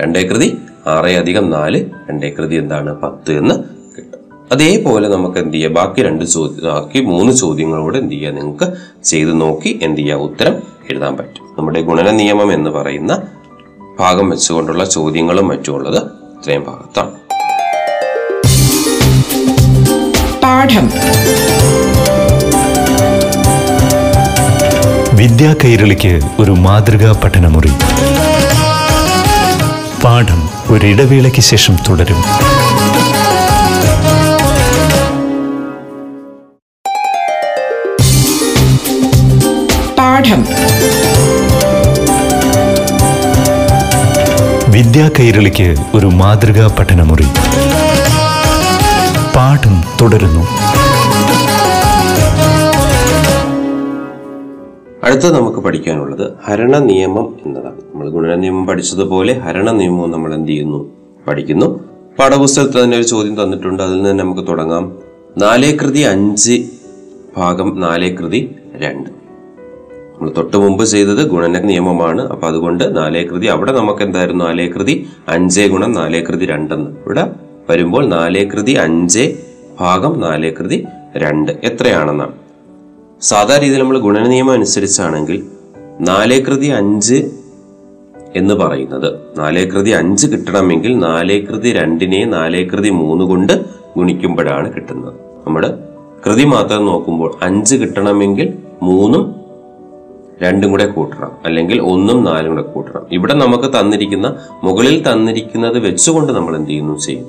രണ്ടേ 0.00 0.22
കൃതി 0.22 0.56
ആറ് 0.86 1.06
അധികം 1.06 1.50
നാല് 1.50 1.84
രണ്ടേ 2.10 2.30
കൃതി 2.30 2.54
എന്താണ്? 2.54 3.00
പത്ത് 3.00 3.32
എന്ന് 3.32 3.54
അതേപോലെ 4.52 5.08
നമുക്ക് 5.08 5.38
എന്ത് 5.38 5.54
ചെയ്യാം? 5.54 5.74
ബാക്കി 5.74 6.02
രണ്ട് 6.02 6.24
ചോദ്യം 6.24 6.64
ബാക്കി 6.64 7.00
മൂന്ന് 7.00 7.32
ചോദ്യങ്ങളോട് 7.32 7.98
എന്ത് 7.98 8.12
ചെയ്യുക 8.12 8.32
നിങ്ങൾക്ക് 8.32 8.72
ചെയ്ത് 9.04 9.40
നോക്കി 9.40 9.80
എന്ത് 9.82 10.00
ചെയ്യുക 10.00 10.16
ഉത്തരം 10.16 10.56
എഴുതാൻ 10.90 11.16
പറ്റും. 11.16 11.54
നമ്മുടെ 11.58 11.80
ഗുണന 11.80 12.10
നിയമം 12.10 12.52
എന്ന് 12.52 12.70
പറയുന്ന 12.70 13.22
ഭാഗം 14.00 14.30
വെച്ചുകൊണ്ടുള്ള 14.30 14.84
ചോദ്യങ്ങളും 14.84 15.48
മറ്റുമുള്ളത് 15.48 16.02
ഇത്രയും 16.02 16.64
ഭാഗത്താണ്. 16.64 17.10
പാഠം. 20.42 20.90
വിദ്യാ 25.16 25.54
കൈരളിക്ക് 25.64 26.20
ഒരു 26.40 26.50
മാതൃകാ 26.50 27.20
പഠനമുറി. 27.24 27.70
പാഠം 30.04 30.48
ഒരിടവേളയ്ക്ക് 30.70 31.40
ശേഷം 31.40 31.76
തുടരും. 31.88 32.53
വിദ്യാ 44.94 45.10
കൈരളിക്ക് 45.20 45.74
ഒരു 45.94 46.06
മാതൃകാ 46.06 46.76
പഠനമുറി. 46.78 47.22
പാഠം 49.36 49.82
തുടരുന്നു. 50.00 50.46
അടുത്ത 55.04 55.20
നമുക്ക് 55.20 55.58
പഠിക്കാനുള്ളത് 55.58 56.32
ഹരണ 56.46 56.78
നിയമം 56.78 57.36
എന്നതാണ്. 57.46 57.76
നമ്മൾ 57.76 58.08
ഗുണന 58.08 58.34
നിയമം 58.34 58.66
പഠിച്ചതുപോലെ 58.66 59.38
ഹരണ 59.38 59.70
നിയമവും 59.70 60.10
നമ്മൾ 60.10 60.34
എന്ത് 60.34 60.48
ചെയ്യുന്നു? 60.48 60.90
പഠിക്കുന്നു. 61.28 61.80
പാഠപുസ്തകത്തിൽ 62.18 62.84
തന്നെ 62.84 62.96
ഒരു 62.96 63.04
ചോദ്യം 63.04 63.42
തന്നിട്ടുണ്ട്. 63.42 63.82
അതിൽ 63.82 64.02
നിന്ന് 64.02 64.24
നമുക്ക് 64.24 64.48
തുടങ്ങാം. 64.48 64.98
നാലേ 65.38 65.76
കൃതി 65.76 66.00
അഞ്ച് 66.00 66.64
ഭാഗം 67.36 67.80
നാലേ 67.80 68.14
കൃതി 68.14 68.54
രണ്ട്. 68.76 69.13
നമ്മൾ 70.14 70.32
തൊട്ട് 70.36 70.56
മുമ്പ് 70.56 70.84
ചെയ്തത് 70.84 71.28
ഗുണന 71.28 71.58
നിയമമാണ്. 71.58 72.28
അപ്പൊ 72.28 72.48
അതുകൊണ്ട് 72.48 72.96
നാലേ 72.96 73.22
കൃതി 73.22 73.46
അവിടെ 73.46 73.72
നമുക്ക് 73.72 74.02
എന്തായിരുന്നു 74.02 74.44
നാലേ 74.44 74.66
കൃതി 74.66 75.06
അഞ്ചേ 75.28 75.68
ഗുണം 75.68 75.92
നാലേ 75.92 76.20
കൃതി 76.20 76.46
രണ്ടെന്ന്. 76.46 76.90
ഇവിടെ 76.90 77.30
വരുമ്പോൾ 77.70 78.06
നാലേ 78.06 78.44
കൃതി 78.44 78.72
അഞ്ച് 78.72 79.34
ഭാഗം 79.80 80.20
നാലേ 80.20 80.50
കൃതി 80.50 80.86
രണ്ട്. 81.16 81.52
എത്രയാണെന്നാണ് 81.64 82.32
സാധാരണ 83.22 83.62
രീതിയിൽ 83.62 83.80
നമ്മൾ 83.80 83.98
ഗുണന 83.98 84.28
നിയമം 84.28 84.52
അനുസരിച്ചാണെങ്കിൽ 84.52 85.44
നാലേ 86.00 86.40
കൃതി 86.40 86.66
അഞ്ച് 86.66 87.30
എന്ന് 88.36 88.54
പറയുന്നത്. 88.54 89.20
നാലേ 89.38 89.64
കൃതി 89.64 89.90
അഞ്ച് 89.90 90.26
കിട്ടണമെങ്കിൽ 90.26 90.98
നാലേ 90.98 91.40
കൃതി 91.40 91.72
രണ്ടിനെ 91.72 92.24
നാലേ 92.24 92.64
കൃതി 92.64 92.90
മൂന്ന് 92.90 93.24
കൊണ്ട് 93.24 93.64
ഗുണിക്കുമ്പോഴാണ് 93.96 94.74
കിട്ടുന്നത്. 94.74 95.14
നമ്മൾ 95.46 95.78
കൃതി 96.26 96.44
മാത്രം 96.44 96.86
നോക്കുമ്പോൾ 96.86 97.34
അഞ്ച് 97.42 97.76
കിട്ടണമെങ്കിൽ 97.76 98.54
മൂന്നും 98.82 99.43
രണ്ടും 100.42 100.70
കൂടെ 100.70 100.86
കൂട്ടണം. 100.86 101.32
അല്ലെങ്കിൽ 101.44 101.82
ഒന്നും 101.82 102.24
നാലും 102.24 102.50
കൂടെ 102.50 102.62
കൂട്ടണം. 102.62 103.02
ഇവിടെ 103.12 103.34
നമുക്ക് 103.34 103.80
തന്നിരിക്കുന്ന 103.80 104.36
മുകളിൽ 104.64 105.12
തന്നിരിക്കുന്നത് 105.12 105.78
വെച്ചുകൊണ്ട് 105.78 106.32
നമ്മൾ 106.32 106.56
എന്ത് 106.56 106.70
ചെയ്യുന്നു? 106.70 106.98
ചെയ്യും. 106.98 107.26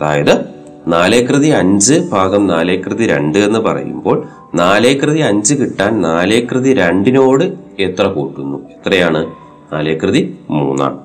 അതായത് 0.00 0.44
നാലേകൃതി 0.86 1.48
അഞ്ച് 1.48 2.08
ഭാഗം 2.12 2.46
നാലേകൃതി 2.46 3.06
രണ്ട് 3.06 3.38
എന്ന് 3.38 3.58
പറയുമ്പോൾ 3.58 4.26
നാലേകൃതി 4.54 5.18
അഞ്ച് 5.18 5.54
കിട്ടാൻ 5.54 6.00
നാലേകൃതി 6.00 6.74
രണ്ടിനോട് 6.74 7.44
എത്ര 7.82 8.06
കൂട്ടുന്നു? 8.06 8.58
എത്രയാണ്? 8.70 9.26
നാലേകൃതി 9.72 10.38
മൂന്നാണ്. 10.50 10.98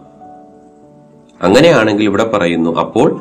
അങ്ങനെയാണെങ്കിൽ 1.42 2.04
ഇവിടെ 2.04 2.24
പറയുന്നു 2.24 2.80
അപ്പോൾ 2.80 3.20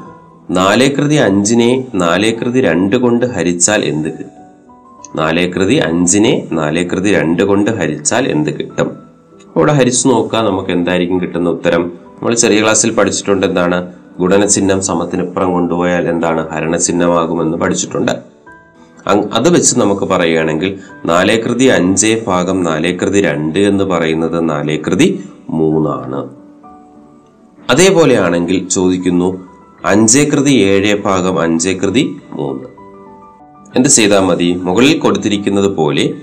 നാലേകൃതി 0.51 1.15
അഞ്ചിനെ 1.15 1.85
നാലേകൃതി 1.95 2.61
രണ്ട് 2.61 2.97
കൊണ്ട് 2.97 3.27
ഹരിച്ചാൽ 3.27 3.85
എന്ത് 3.85 4.09
കിട്ടും? 4.09 4.36
നാലേകൃതി 5.17 5.75
അഞ്ചിനെ 5.75 6.49
നാലേകൃതി 6.53 7.13
രണ്ട് 7.13 7.43
കൊണ്ട് 7.43 7.71
ഹരിച്ചാൽ 7.71 8.29
എന്ത് 8.29 8.51
കിട്ടും? 8.59 8.89
ഇവിടെ 9.57 9.73
ഹരിച്ചു 9.73 10.09
നോക്കുക 10.09 10.39
നമുക്ക് 10.39 10.71
എന്തായിരിക്കും 10.71 11.21
കിട്ടുന്ന 11.21 11.51
ഉത്തരം. 11.51 11.93
നമ്മൾ 12.19 12.35
ചെറിയ 12.35 12.63
ക്ലാസ്സിൽ 12.63 12.91
പഠിച്ചിട്ടുണ്ട് 12.95 13.47
എന്താണ്? 13.47 13.93
ഗുണനചിഹ്നം 14.19 14.83
സമത്തിനിപ്പുറം 14.83 15.53
കൊണ്ടുപോയാൽ 15.53 16.09
എന്താണ്? 16.09 16.49
ഹരണചിഹ്നമാകുമെന്ന് 16.49 17.59
പഠിച്ചിട്ടുണ്ട്. 17.59 18.13
അത് 19.33 19.55
വെച്ച് 19.55 19.79
നമുക്ക് 19.79 20.03
പറയുകയാണെങ്കിൽ 20.03 20.79
നാലേകൃതി 21.05 21.65
അഞ്ച് 21.65 22.25
ഭാഗം 22.27 22.65
നാലേകൃതി 22.65 23.21
രണ്ട് 23.21 23.59
എന്ന് 23.59 23.85
പറയുന്നത് 23.85 24.51
നാലേകൃതി 24.51 25.25
മൂന്നാണ്. 25.51 26.29
അതേപോലെയാണെങ്കിൽ 27.71 28.69
ചോദിക്കുന്നു 28.69 29.49
അഞ്ചേകൃതി 29.85 30.51
ഏഴ് 30.51 31.03
ഭാഗം 31.03 31.41
അഞ്ചേകൃതി 31.41 32.17
മൂന്ന്. 32.33 32.76
എന്ത് 33.75 33.89
ചെയ്താൽ 33.89 34.21
മതി? 34.21 34.53
മുകളിൽ 34.53 34.99
കൊടുത്തിരിക്കുന്നത് 34.99 35.77
പോലെ 35.77 36.15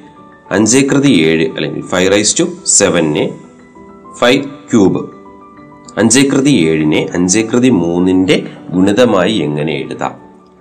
അഞ്ചേകൃതി 0.52 1.08
ഏഴ് 1.08 1.48
അല്ലെങ്കിൽ 1.56 1.82
ഫൈവ് 1.82 2.12
റൈസ് 2.12 2.40
ടു 2.40 2.44
സെവനെ 2.66 3.40
ഫൈവ് 4.20 4.44
ക്യൂബ് 4.44 5.10
അഞ്ചേകൃതി 6.00 6.50
ഏഴിനെ 6.50 7.10
അഞ്ചേക്കൃതി 7.14 7.70
മൂന്നിന്റെ 7.70 8.48
ഗുണിതമായി 8.70 9.34
എങ്ങനെ 9.34 9.74
എഴുതാം? 9.74 10.16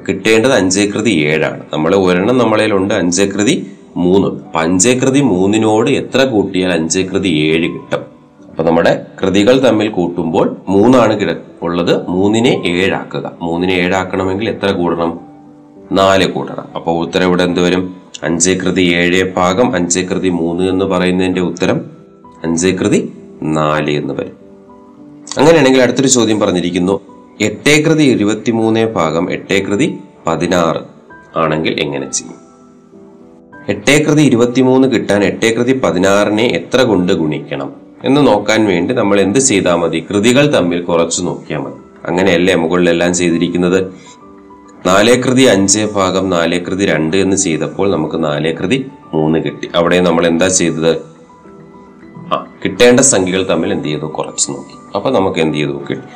കിട്ടേണ്ടത് 0.08 0.52
അഞ്ചേകൃതി 0.52 1.10
ഏഴാണ്. 1.10 1.60
നമ്മൾ 1.72 1.94
ഒരെണ്ണം 1.94 2.38
നമ്മളതിലുണ്ട് 2.38 2.94
അഞ്ചേകൃതി 2.94 3.66
മൂന്ന്. 3.96 4.28
അപ്പൊ 4.28 4.60
അഞ്ചേക്കൃതി 4.60 5.20
മൂന്നിനോട് 5.20 5.90
എത്ര 5.90 6.24
കൂട്ടിയാൽ 6.24 6.72
അഞ്ചേകൃതി 6.72 7.28
ഏഴ് 7.28 7.62
കിട്ടും? 7.62 8.00
അപ്പൊ 8.50 8.64
നമ്മുടെ 8.64 9.06
കൃതികൾ 9.22 9.60
തമ്മിൽ 9.60 9.88
കൂട്ടുമ്പോൾ 9.88 10.56
മൂന്നാണ് 10.68 11.20
കിട 11.20 11.36
ഉള്ളത്. 11.62 12.08
മൂന്നിനെ 12.08 12.62
ഏഴാക്കുക. 12.66 13.32
മൂന്നിനെ 13.42 13.72
ഏഴാക്കണമെങ്കിൽ 13.72 14.48
എത്ര 14.48 14.70
കൂടണം? 14.70 15.31
നാല് 15.92 16.32
കൂട്ടണം. 16.32 16.64
അപ്പോൾ 16.74 17.06
ഉത്തരം 17.06 17.26
ഇവിടെ 17.26 17.42
എന്ത് 17.42 17.60
വരും? 17.60 17.96
അഞ്ചേ 18.22 18.54
കൃതി 18.54 18.80
ഏഴ് 18.80 19.34
ഭാഗം 19.36 19.74
അഞ്ചേ 19.74 20.02
കൃതി 20.02 20.28
മൂന്ന് 20.28 20.64
എന്ന് 20.64 20.84
പറയുന്നതിന്റെ 20.84 21.40
ഉത്തരം 21.40 21.80
അഞ്ചേ 22.44 22.70
കൃതി 22.70 23.12
നാല് 23.42 23.90
എന്ന് 23.90 24.14
വരും. 24.14 24.36
അങ്ങനെയാണെങ്കിൽ 25.38 25.82
അടുത്തൊരു 25.82 26.08
ചോദ്യം 26.08 26.40
പറഞ്ഞിരിക്കുന്നു. 26.40 27.00
എട്ടേ 27.40 27.82
കൃതി 27.82 28.02
ഇരുപത്തിമൂന്ന് 28.02 28.92
ഭാഗം 28.92 29.32
എട്ടേ 29.32 29.58
കൃതി 29.58 29.98
പതിനാറ് 30.26 30.82
ആണെങ്കിൽ 31.38 31.80
എങ്ങനെ 31.80 32.10
ചെയ്യും? 32.10 32.42
എട്ടേ 33.68 33.98
കൃതി 33.98 34.22
ഇരുപത്തിമൂന്ന് 34.22 34.88
കിട്ടാൻ 34.88 35.24
എട്ടേ 35.24 35.50
കൃതി 35.50 35.78
പതിനാറിനെ 35.78 36.44
എത്ര 36.44 36.82
കൊണ്ട് 36.82 37.12
ഗുണിക്കണം? 37.12 37.72
എന്ന് 38.04 38.26
നോക്കാൻ 38.26 38.64
വേണ്ടി 38.66 38.94
നമ്മൾ 38.94 39.20
എന്ത് 39.20 39.38
ചെയ്താൽ 39.38 39.74
മതി? 39.74 40.06
കൃതികൾ 40.10 40.46
തമ്മിൽ 40.46 40.82
കുറച്ച് 40.82 41.22
നോക്കിയാൽ 41.22 41.60
മതി. 41.60 42.06
അങ്ങനെയല്ലേ 42.06 42.54
മുകളിലെല്ലാം 42.54 43.14
ചെയ്തിരിക്കുന്നത്? 43.14 43.92
നാലേകൃതി 44.86 45.42
അഞ്ച് 45.42 45.88
ഭാഗം 45.94 46.30
നാലേകൃതി 46.30 46.86
രണ്ട് 46.86 47.16
എന്ന് 47.16 47.36
ചെയ്തപ്പോൾ 47.36 47.90
നമുക്ക് 47.90 48.24
നാലേകൃതി 48.24 48.86
മൂന്ന് 49.14 49.38
കിട്ടി. 49.38 49.68
അവിടെ 49.74 50.00
നമ്മൾ 50.00 50.26
എന്താ 50.26 50.48
ചെയ്തത്? 50.48 50.96
ആ 52.34 52.46
കിട്ടേണ്ട 52.64 53.00
സംഖ്യകൾ 53.00 53.46
തമ്മിൽ 53.50 53.72
എന്ത് 53.72 53.88
ചെയ്തു? 53.88 54.04
കുറച്ച് 54.04 54.50
നോക്കി. 54.50 54.92
അപ്പൊ 54.94 55.10
നമുക്ക് 55.10 55.38
എന്ത് 55.38 55.58
ചെയ്തു? 55.58 55.82
കിട്ടി. 55.90 56.08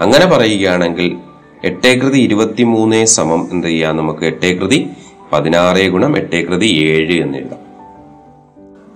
അങ്ങനെ 0.00 0.26
പറയുകയാണെങ്കിൽ 0.26 1.16
എട്ടേകൃതി 1.64 2.18
ഇരുപത്തി 2.18 2.62
മൂന്ന് 2.62 3.04
സമം 3.04 3.48
എന്ത് 3.52 3.66
ചെയ്യാം? 3.66 3.96
നമുക്ക് 3.96 4.24
എട്ടേകൃതി 4.24 4.88
പതിനാറ് 5.32 5.88
ഗുണം 5.88 6.16
എട്ടേകൃതി 6.16 6.66
ഏഴ് 6.66 7.22
എന്ന് 7.22 7.38
എഴുതാം. 7.38 7.66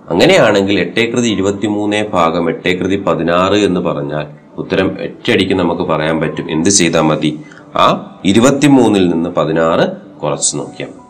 അങ്ങനെയാണെങ്കിൽ 0.09 0.79
എട്ടേകൃതി 0.79 1.27
ഇരുപത്തി 1.27 1.67
മൂന്ന് 1.67 2.07
ഭാഗം 2.07 2.49
എട്ടേകൃതി 2.49 2.95
പതിനാറ് 2.95 3.53
എന്ന് 3.53 3.79
പറഞ്ഞാൽ 3.79 4.27
ഉത്തരം 4.57 4.97
എട്ടടിക്ക് 4.99 5.53
നമുക്ക് 5.53 5.81
പറയാൻ 5.81 6.19
പറ്റും. 6.19 6.51
എന്ത് 6.51 6.69
ചെയ്താൽ 6.69 7.01
മതി? 7.01 7.39
ആ 7.75 8.19
ഇരുപത്തിമൂന്നിൽ 8.25 9.09
നിന്ന് 9.09 9.29
പതിനാറ് 9.29 9.89
കുറച്ച് 10.19 10.57
നോക്കിയാൽ. 10.57 11.01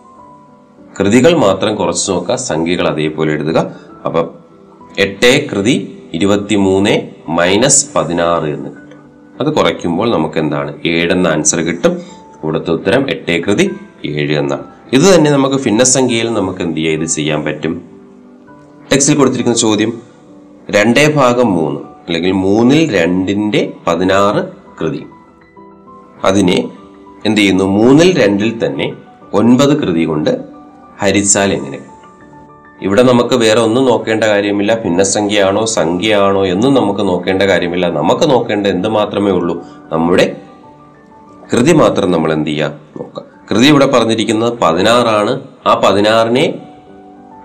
കൃതികൾ 1.00 1.38
മാത്രം 1.38 1.75
കുറച്ച് 1.75 2.12
നോക്കുക 2.12 2.36
സംഖ്യകൾ 2.36 2.88
അതേപോലെ 2.88 3.32
എഴുതുക. 3.32 3.75
അപ്പം 4.06 4.30
എട്ടേ 5.00 5.48
കൃതി 5.51 6.03
ഇരുപത്തിമൂന്ന് 6.13 7.10
മൈനസ് 7.30 7.94
പതിനാറ് 7.96 8.44
എന്ന് 8.44 8.70
കിട്ടും. 8.70 9.00
അത് 9.39 9.53
കുറയ്ക്കുമ്പോൾ 9.53 10.12
നമുക്ക് 10.12 10.39
എന്താണ്? 10.39 10.74
ഏഴെന്ന 10.86 11.27
ആൻസർ 11.27 11.60
കിട്ടും. 11.60 11.91
ഇവിടുത്തെ 12.44 12.72
ഉത്തരം 12.72 13.10
എട്ടേ 13.10 13.39
കൃതി 13.39 13.75
ഏഴ് 14.06 14.39
എന്നാണ്. 14.39 14.63
ഇത് 14.94 15.15
തന്നെ 15.15 15.32
നമുക്ക് 15.32 15.56
ഭിന്നസംഖ്യയിൽ 15.56 16.34
നമുക്ക് 16.34 16.62
എന്ത് 16.62 16.77
ചെയ്യാം? 16.77 17.01
ഇത് 17.01 17.10
ചെയ്യാൻ 17.10 17.44
പറ്റും. 17.44 17.82
ടെക്സ്റ്റിൽ 18.91 19.18
കൊടുത്തിരിക്കുന്ന 19.18 19.58
ചോദ്യം 19.58 20.01
രണ്ടേ 20.70 21.13
ഭാഗം 21.13 21.53
മൂന്ന് 21.53 21.80
അല്ലെങ്കിൽ 21.80 22.32
മൂന്നിൽ 22.32 23.03
രണ്ടിന്റെ 23.03 23.74
പതിനാറ് 23.88 24.51
കൃതി. 24.82 25.06
അതിനെ 26.24 26.70
എന്ത് 27.25 27.42
ചെയ്യുന്നു 27.42 27.63
മൂന്നിൽ 27.63 28.25
രണ്ടിൽ 28.25 28.66
തന്നെ 28.66 28.94
ഒൻപത് 29.34 29.82
കൃതി 29.82 30.04
കൊണ്ട് 30.04 30.42
ഹരിച്ചാൽ 31.01 31.54
എങ്ങനെ? 31.54 31.80
ഇവിടെ 32.82 33.04
നമുക്ക് 33.04 33.36
വേറെ 33.36 33.60
ഒന്നും 33.60 33.86
നോക്കേണ്ട 33.86 34.24
കാര്യമില്ല. 34.24 34.82
ഭിന്നസംഖ്യയാണോ 34.84 35.66
സംഖ്യയാണോ 35.66 36.46
എന്നും 36.46 36.74
നമുക്ക് 36.74 37.00
നോക്കേണ്ട 37.00 37.44
കാര്യമില്ല. 37.44 37.90
നമുക്ക് 37.90 38.30
നോക്കേണ്ട 38.30 38.68
എന്ത് 38.68 38.88
മാത്രമേ 38.88 39.32
ഉള്ളൂ. 39.32 39.66
നമ്മുടെ 39.92 40.36
കൃതി 41.54 41.74
മാത്രം 41.74 42.12
നമ്മൾ 42.12 42.34
എന്ത് 42.34 42.50
ചെയ്യാം? 42.50 42.72
നോക്കാം. 42.72 43.25
കൃതി 43.51 43.68
ഇവിടെ 43.68 43.86
പറഞ്ഞിരിക്കുന്നത് 43.86 44.54
പതിനാറാണ്. 44.62 45.42
ആ 45.68 45.82
പതിനാറിനെ 45.86 46.54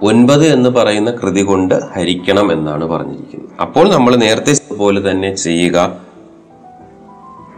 ഒൻപത് 0.03 0.47
എന്ന് 0.47 0.71
പറയുന്ന 0.71 1.11
കൃതി 1.11 1.43
കൊണ്ട് 1.43 1.75
ഹരിക്കണം 1.75 2.53
എന്നാണ് 2.53 2.85
പറഞ്ഞിരിക്കുന്നത്. 2.85 3.51
അപ്പോൾ 3.61 3.93
നമ്മൾ 3.93 4.17
നേരത്തെ 4.17 4.75
പോലെ 4.75 5.11
തന്നെ 5.11 5.35
ചെയ്യുക. 5.35 6.06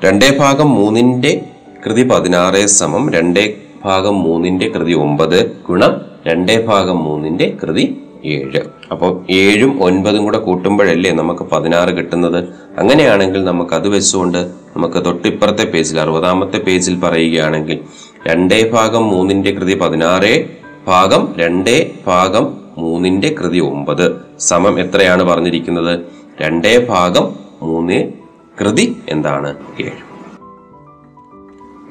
രണ്ടേ 0.05 0.37
ഭാഗം 0.39 0.71
മൂന്നിന്റെ 0.71 1.45
കൃതി 1.87 2.03
പതിനാറ് 2.03 2.67
സമം 2.67 3.13
രണ്ടേ 3.13 3.57
ഭാഗം 3.85 4.23
മൂന്നിന്റെ 4.23 4.69
കൃതി 4.69 4.93
ഒമ്പത് 4.93 5.57
ഗുണം 5.69 6.01
രണ്ടേ 6.27 6.65
ഭാഗം 6.65 7.05
മൂന്നിന്റെ 7.05 7.57
കൃതി 7.63 8.01
ഏഴ്. 8.25 8.61
അപ്പോൾ 8.91 9.25
ഏഴും 9.31 9.83
ഒൻപതും 9.83 10.23
കൂടെ 10.23 10.39
കൂട്ടുമ്പോഴല്ലേ 10.39 11.13
നമുക്ക് 11.13 11.43
പതിനാറ് 11.43 11.89
കിട്ടുന്നത്? 11.89 12.45
അങ്ങനെയാണെങ്കിൽ 12.79 13.45
നമുക്ക് 13.45 13.75
അത് 13.75 13.89
വെച്ചുകൊണ്ട് 13.89 14.39
നമുക്ക് 14.77 15.05
തൊട്ടിപ്പുറത്തെ 15.05 15.65
പേജിൽ 15.65 16.01
അറുപതാമത്തെ 16.01 16.59
പേജിൽ 16.59 17.01
പറയുകയാണെങ്കിൽ 17.01 17.81
രണ്ടേ 18.27 18.71
ഭാഗം 18.71 19.11
മൂന്നിന്റെ 19.11 19.51
കൃതി 19.51 19.75
പതിനാറ് 19.75 20.47
ഭാഗം 20.87 21.35
രണ്ടേ 21.39 21.91
ഭാഗം 22.07 22.57
മൂന്നിന്റെ 22.79 23.29
കൃതി 23.29 23.59
ഒമ്പത്. 23.59 24.17
സമം 24.41 24.81
എത്രയാണ് 24.81 25.23
പറഞ്ഞിരിക്കുന്നത്? 25.23 26.01
രണ്ടേ 26.41 26.87
ഭാഗം 26.89 27.35
മൂന്ന് 27.63 28.18
കൃതി 28.61 28.97
എന്താണ് 29.09 29.57
ഏഴ്. 29.81 30.01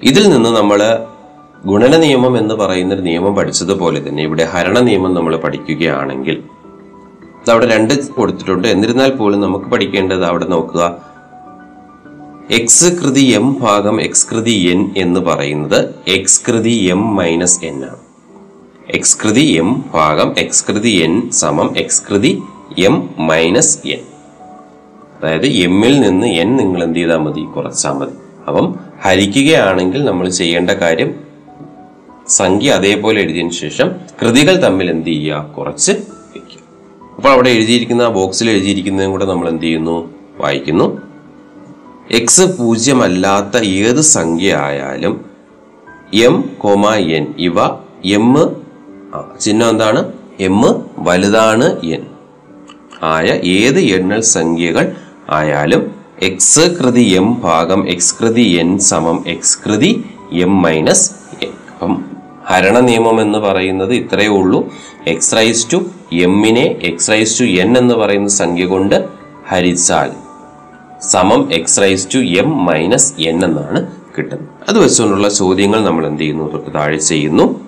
ഇതിൽ 0.03 0.29
നിന്ന് 0.29 0.49
നമ്മൾ 0.49 0.99
ഗുണന 1.65 1.97
നിയമം 1.97 2.37
എന്ന് 2.37 2.55
പറയുന്ന 2.55 2.93
ഒരു 2.93 3.01
നിയമം 3.01 3.35
പഠിച്ചതുപോലെ 3.35 4.09
തന്നെ 4.09 4.23
ഇവിടെ 4.23 4.43
ഹരണ 4.43 4.79
നിയമം 4.79 5.13
നമ്മൾ 5.13 5.37
പഠിക്കുകയാണെങ്കിൽ 5.37 6.43
അവിടെ 7.51 7.77
രണ്ട് 7.77 8.09
കൊടുത്തിട്ടുണ്ട്. 8.11 8.67
എന്നിരുന്നാൽ 8.67 9.11
പോലും 9.11 9.41
നമുക്ക് 9.41 9.65
പഠിക്കേണ്ടത് 9.65 10.25
അവിടെ 10.25 10.45
നോക്കുക. 10.45 10.97
എക്സ് 12.51 12.85
കൃതി 12.85 13.19
എം 13.19 13.59
ഭാഗം 13.59 14.01
എക്സ് 14.01 14.27
കൃതി 14.31 14.51
എൻ 14.51 14.93
എന്ന് 14.97 15.19
പറയുന്നത് 15.19 15.95
എക്സ് 16.07 16.41
കൃതി 16.47 16.69
എം 16.69 17.15
മൈനസ് 17.15 17.65
എൻ 17.65 17.83
ആണ്. 17.85 17.99
എക്സ് 18.89 19.17
കൃതി 19.23 19.41
എം 19.41 19.85
ഭാഗം 19.93 20.35
എക്സ് 20.37 20.65
കൃതി 20.69 20.89
എൻ 20.89 21.31
സമം 21.31 21.77
എക്സ് 21.77 22.03
കൃതി 22.09 22.43
എം 22.77 23.09
മൈനസ് 23.19 23.87
എൻ 23.87 24.16
അതായത് 25.23 25.45
എമ്മിൽ 25.45 25.99
നിന്ന് 25.99 26.27
എൻ 26.27 26.55
നിങ്ങൾ 26.55 26.83
എന്ത് 26.83 26.99
ചെയ്താൽ 26.99 27.17
മതി? 27.17 27.41
കുറച്ചാൽ 27.41 27.91
മതി. 27.91 28.11
അപ്പം 28.47 28.75
ഹരിക്കുകയാണെങ്കിൽ 29.01 30.03
നമ്മൾ 30.03 30.29
ചെയ്യേണ്ട 30.29 30.71
കാര്യം 30.71 31.15
സംഖ്യ 32.27 32.71
അതേപോലെ 32.71 33.21
എഴുതിയതിനു 33.21 33.49
ശേഷം 33.49 33.91
കൃതികൾ 34.21 34.55
തമ്മിൽ 34.55 34.89
എന്ത് 34.89 35.07
ചെയ്യുക? 35.07 35.53
കുറച്ച് 35.57 35.91
വയ്ക്കുക. 35.91 36.61
അപ്പോൾ 37.15 37.29
അവിടെ 37.29 37.49
എഴുതിയിരിക്കുന്ന 37.49 38.01
ആ 38.01 38.07
ബോക്സിൽ 38.07 38.49
എഴുതിയിരിക്കുന്നതും 38.49 39.11
കൂടെ 39.11 39.25
നമ്മൾ 39.25 39.49
എന്ത് 39.49 39.63
ചെയ്യുന്നു? 39.63 40.13
വായിക്കുന്നു. 40.39 41.01
എക്സ് 42.11 42.57
പൂജ്യമല്ലാത്ത 42.57 43.63
ഏത് 43.63 44.01
സംഖ്യ 44.01 44.53
ആയാലും 44.55 45.25
എം 46.13 46.49
കോമ 46.57 46.93
എൻ 46.93 47.33
ഇവ 47.37 47.65
എം 48.05 48.35
ചിഹ്നം 49.41 49.69
എന്താണ്? 49.69 50.13
എം 50.39 50.61
വലുതാണ് 50.97 51.85
എൻ 51.85 52.05
ആയ 53.03 53.25
ഏത് 53.25 53.79
എണ്ണൽ 53.79 54.21
സംഖ്യകൾ 54.21 54.95
ആയാലും 55.29 55.95
എക്സ് 56.21 56.59
കൃതി 56.59 57.01
എം 57.01 57.41
ഭാഗം 57.41 57.89
എക്സ് 57.89 58.15
കൃതി 58.19 58.41
എൻ 58.41 58.79
സമം 58.79 59.23
എക്സ് 59.27 59.57
കൃതി 59.65 60.03
എം 60.33 60.61
മൈനസ് 60.61 61.11
എൻ 61.43 61.49
അപ്പം 61.73 62.05
ഹരണ 62.45 62.79
നിയമം 62.79 63.21
എന്ന് 63.21 63.39
പറയുന്നത് 63.39 63.93
ഇത്രയേ 63.93 64.27
ഉള്ളൂ. 64.27 64.71
എക്സ് 65.07 65.35
റൈസ് 65.35 65.73
ടു 65.73 65.85
എമ്മിനെ 66.13 66.61
എക്സ് 66.61 67.09
റൈസ് 67.09 67.39
ടു 67.39 67.45
എൻ 67.45 67.77
എന്ന് 67.77 67.93
പറയുന്ന 67.93 68.27
സംഖ്യ 68.27 68.65
കൊണ്ട് 68.65 69.07
ഹരിച്ചാൽ 69.47 70.11
സമം 71.01 71.53
X 71.53 71.81
raise 71.81 72.07
to 72.13 72.17
M 72.17 72.65
minus 72.65 73.13
N 73.21 73.45
എന്നാണ് 73.45 73.87
കിട്ടുന്നത്. 74.17 74.49
അത് 74.69 74.79
വെച്ചുകൊണ്ടുള്ള 74.79 75.29
ചോദ്യങ്ങൾ 75.29 75.83
നമ്മൾ 75.83 76.07
എന്ത് 76.07 76.21
ചെയ്യുന്നു? 76.21 76.51
തൊട്ട് 76.51 76.73
താഴെ 76.73 76.97
ചെയ്യുന്നു. 76.97 77.67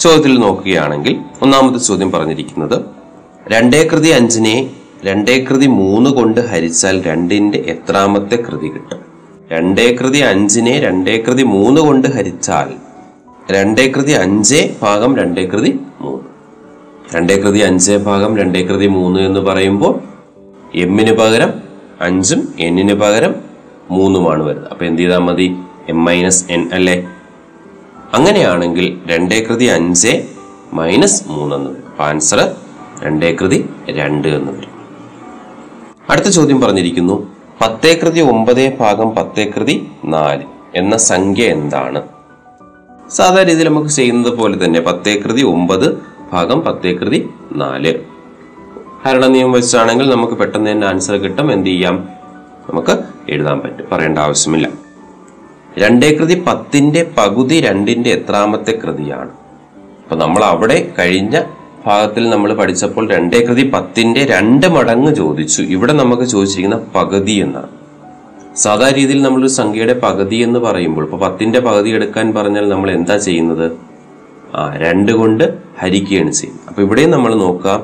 ചോദ്യത്തിൽ 0.00 0.38
നോക്കുകയാണെങ്കിൽ 0.38 1.16
ഒന്നാമത്തെ 1.42 1.78
ചോദ്യം 1.78 2.12
പറഞ്ഞിരിക്കുന്നത് 2.12 2.84
രണ്ടേ 3.48 3.88
കൃതി 3.88 4.08
അഞ്ചിനെ 4.08 4.70
രണ്ടേ 5.04 5.44
കൃതി 5.44 5.66
മൂന്ന് 5.66 6.10
കൊണ്ട് 6.10 6.40
ഹരിച്ചാൽ 6.40 7.02
രണ്ടിന്റെ 7.02 7.58
എത്രാമത്തെ 7.58 8.36
കൃതി 8.36 8.68
കിട്ടും. 8.68 9.00
രണ്ടേ 9.52 9.96
കൃതി 9.96 10.18
അഞ്ചിനെ 10.18 10.80
രണ്ടേ 10.80 11.16
കൃതി 11.16 11.42
മൂന്ന് 11.42 11.80
കൊണ്ട് 11.80 12.08
ഹരിച്ചാൽ 12.08 12.72
രണ്ടേ 13.52 13.88
കൃതി 13.88 14.12
അഞ്ച് 14.12 14.74
ഭാഗം 14.82 15.16
രണ്ടേ 15.16 15.44
കൃതി 15.46 15.80
മൂന്ന്. 16.00 16.24
രണ്ടേ 17.16 17.36
കൃതി 17.36 17.58
അഞ്ച് 17.58 17.92
ഭാഗം 17.92 18.36
രണ്ടേ 18.36 18.62
കൃതി 18.62 18.86
മൂന്ന് 18.86 19.20
എന്ന് 19.20 19.40
പറയുമ്പോൾ 19.40 20.00
എമ്മിന് 20.74 21.12
പകരം 21.12 21.52
അഞ്ചും 22.00 22.54
എന്നിന് 22.58 22.94
പകരം 22.94 23.34
മൂന്നുമാണ് 23.90 24.42
വരുന്നത്. 24.42 24.70
അപ്പൊ 24.70 24.84
എന്ത് 24.86 25.02
ചെയ്താൽ 25.02 25.18
മതി? 25.18 25.56
എം 25.88 26.04
മൈനസ് 26.04 26.44
എൻ 26.50 26.70
അല്ലേ? 26.72 27.08
അങ്ങനെയാണെങ്കിൽ 28.12 28.98
രണ്ടേ 29.06 29.40
കൃതി 29.40 29.64
അഞ്ച് 29.64 30.22
മൈനസ് 30.72 31.24
മൂന്നെന്ന് 31.26 31.70
വരും. 31.70 32.02
ആൻസർ 32.02 32.54
രണ്ടേ 33.04 33.32
കൃതി 33.32 33.68
രണ്ട് 33.90 34.28
എന്ന് 34.28 34.52
വരും. 34.52 34.77
അടുത്ത 36.10 36.26
ചോദ്യം 36.26 36.60
പറഞ്ഞിരിക്കുന്നു. 36.60 37.26
പത്തേ 37.60 37.94
കൃതി 37.94 38.20
ഒമ്പതേ 38.20 38.76
ഭാഗം 38.80 39.14
പത്തേ 39.14 39.50
കൃതി 39.56 39.90
നാല് 40.04 40.42
എന്ന 40.74 40.96
സംഖ്യ 40.96 41.44
എന്താണ്? 41.44 42.02
സാധാരണ 43.10 43.48
രീതിയിൽ 43.48 43.68
നമുക്ക് 43.68 43.88
ചെയ്യുന്നത് 43.88 44.32
പോലെ 44.32 44.64
തന്നെ 44.64 44.80
പത്തേ 44.80 45.20
കൃതി 45.20 45.42
ഒമ്പത് 45.42 46.02
ഭാഗം 46.32 46.60
പത്തേ 46.60 46.92
കൃതി 46.92 47.30
നാല്. 47.52 47.94
ഹരണ 49.04 49.26
നിയമം 49.26 49.52
വെച്ചാണെങ്കിൽ 49.52 50.10
നമുക്ക് 50.10 50.32
പെട്ടെന്ന് 50.32 50.70
തന്നെ 50.70 50.86
ആൻസർ 50.86 51.16
കിട്ടും. 51.16 51.52
എന്ത് 51.52 51.66
ചെയ്യാം? 51.66 52.08
നമുക്ക് 52.70 52.98
എഴുതാൻ 53.28 53.60
പറ്റും. 53.60 53.86
പറയേണ്ട 53.92 54.18
ആവശ്യമില്ല. 54.18 54.68
രണ്ടേ 55.78 56.14
കൃതി 56.14 56.44
പത്തിന്റെ 56.46 57.10
പകുതി 57.18 57.60
രണ്ടിന്റെ 57.60 58.10
എത്രാമത്തെ 58.10 58.78
കൃതിയാണ്. 58.84 59.30
അപ്പൊ 60.02 60.16
നമ്മൾ 60.16 60.44
അവിടെ 60.44 60.94
കഴിഞ്ഞ 60.98 61.40
ഭാഗത്തിൽ 61.88 62.30
നമ്മൾ 62.30 62.54
പഠിച്ചപ്പോൾ 62.54 63.04
രണ്ടേ 63.10 63.40
കൃതി 63.40 63.64
പത്തിന്റെ 63.70 64.22
രണ്ട് 64.24 64.66
മടങ്ങ് 64.66 65.14
ചോദിച്ചു. 65.14 65.62
ഇവിടെ 65.62 65.92
നമുക്ക് 65.92 66.22
ചോദിച്ചിരിക്കുന്ന 66.22 66.78
പകുതി 66.94 67.32
എന്നാണ്. 67.32 67.70
സാധാരണ 68.56 68.96
രീതിയിൽ 68.96 69.22
നമ്മളൊരു 69.22 69.50
സംഖ്യയുടെ 69.50 69.94
പകുതി 70.02 70.36
എന്ന് 70.36 70.60
പറയുമ്പോൾ 70.60 71.04
ഇപ്പൊ 71.04 71.18
പത്തിന്റെ 71.18 71.60
പകുതി 71.60 71.90
എടുക്കാൻ 71.90 72.34
പറഞ്ഞാൽ 72.34 72.68
നമ്മൾ 72.68 72.90
എന്താ 72.90 73.16
ചെയ്യുന്നത്? 73.16 73.66
ആ 74.56 74.62
രണ്ട് 74.76 75.12
കൊണ്ട് 75.12 75.44
ഹരിക്കുകയാണ് 75.78 76.32
ചെയ്യുന്നത്. 76.32 76.66
അപ്പൊ 76.68 76.82
ഇവിടെയും 76.82 77.10
നമ്മൾ 77.10 77.34
നോക്കാം 77.34 77.80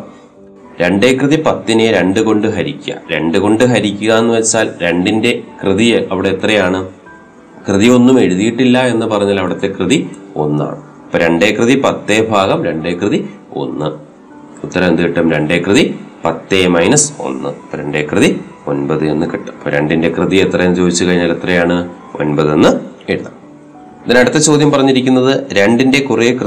രണ്ടേ 0.80 1.11
കൃതി 1.14 1.37
പത്തിനെ 1.42 1.87
രണ്ട് 1.92 2.20
കൊണ്ട് 2.20 2.49
ഹരിക്കുക. 2.49 2.94
രണ്ട് 3.12 3.38
കൊണ്ട് 3.38 3.64
ഹരിക്കുക 3.64 4.12
എന്ന് 4.12 4.34
വെച്ചാൽ 4.34 4.70
രണ്ടിന്റെ 4.82 5.32
കൃതി 5.62 5.87
അവിടെ 6.12 6.28
എത്രയാണ്? 6.28 6.80
കൃതി 7.68 7.87
ഒന്നും 7.87 8.20
എഴുതിയിട്ടില്ല 8.20 8.78
എന്ന് 8.87 9.06
പറഞ്ഞാൽ 9.06 9.38
അവിടുത്തെ 9.40 9.66
കൃതി 9.66 9.99
ഒന്നാണ്. 10.37 10.80
അപ്പൊ 11.04 11.18
രണ്ടേ 11.18 11.49
കൃതി 11.50 11.75
പത്തേ 11.80 12.16
ഭാഗം 12.30 12.64
രണ്ടേ 12.64 12.92
കൃതി 12.92 13.18
ഒന്ന്. 13.56 13.84
ഉത്തരം 14.66 14.88
എന്ത് 14.88 15.02
കിട്ടും? 15.02 15.32
രണ്ടേ 15.32 15.58
കൃതി. 15.58 15.94
പത്തേ 16.25 16.66
മൈനസ് 16.66 17.12
ഒന്ന്. 17.20 17.76
രണ്ടേ 17.76 18.06
കൃതി. 18.12 18.40
ഒൻപത് 18.66 19.06
എന്ന് 19.06 19.26
കിട്ടും. 19.26 19.52
അപ്പൊ 19.52 19.70
രണ്ടിന്റെ 19.70 20.08
കൃതി 20.08 20.37
എത്രയെന്ന് 20.37 20.76
ചോദിച്ചു 20.76 21.04
കഴിഞ്ഞാൽ 21.04 21.32
എത്രയാണ്? 21.32 21.88
ഒൻപത് 22.20 22.52
എന്ന് 22.52 22.80
എഴുതാം. 23.08 23.32
ഇതിനടുത്ത 24.06 24.34
ചോദ്യം 24.34 24.70
പറഞ്ഞിരിക്കുന്നത് 24.70 25.52
രണ്ടിന്റെ 25.52 26.00
കുറെ 26.00 26.38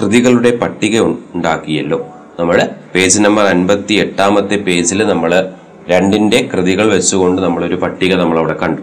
കൃതികളുടെ 0.00 0.56
പട്ടിക 0.56 1.00
ഉണ്ടാക്കിയല്ലോ. 1.00 2.06
നമ്മുടെ 2.40 2.70
പേജ് 2.94 3.20
നമ്പർ 3.20 3.44
അൻപത്തി 3.44 3.94
എട്ടാമത്തെ 3.94 4.56
പേജിൽ 4.56 5.06
നമ്മൾ 5.06 5.52
രണ്ടിന്റെ 5.88 6.50
കൃതികൾ 6.52 6.92
വെച്ചുകൊണ്ട് 6.92 7.42
നമ്മളൊരു 7.42 7.74
പട്ടിക 7.74 8.14
നമ്മളവിടെ 8.14 8.52
കണ്ടു. 8.52 8.82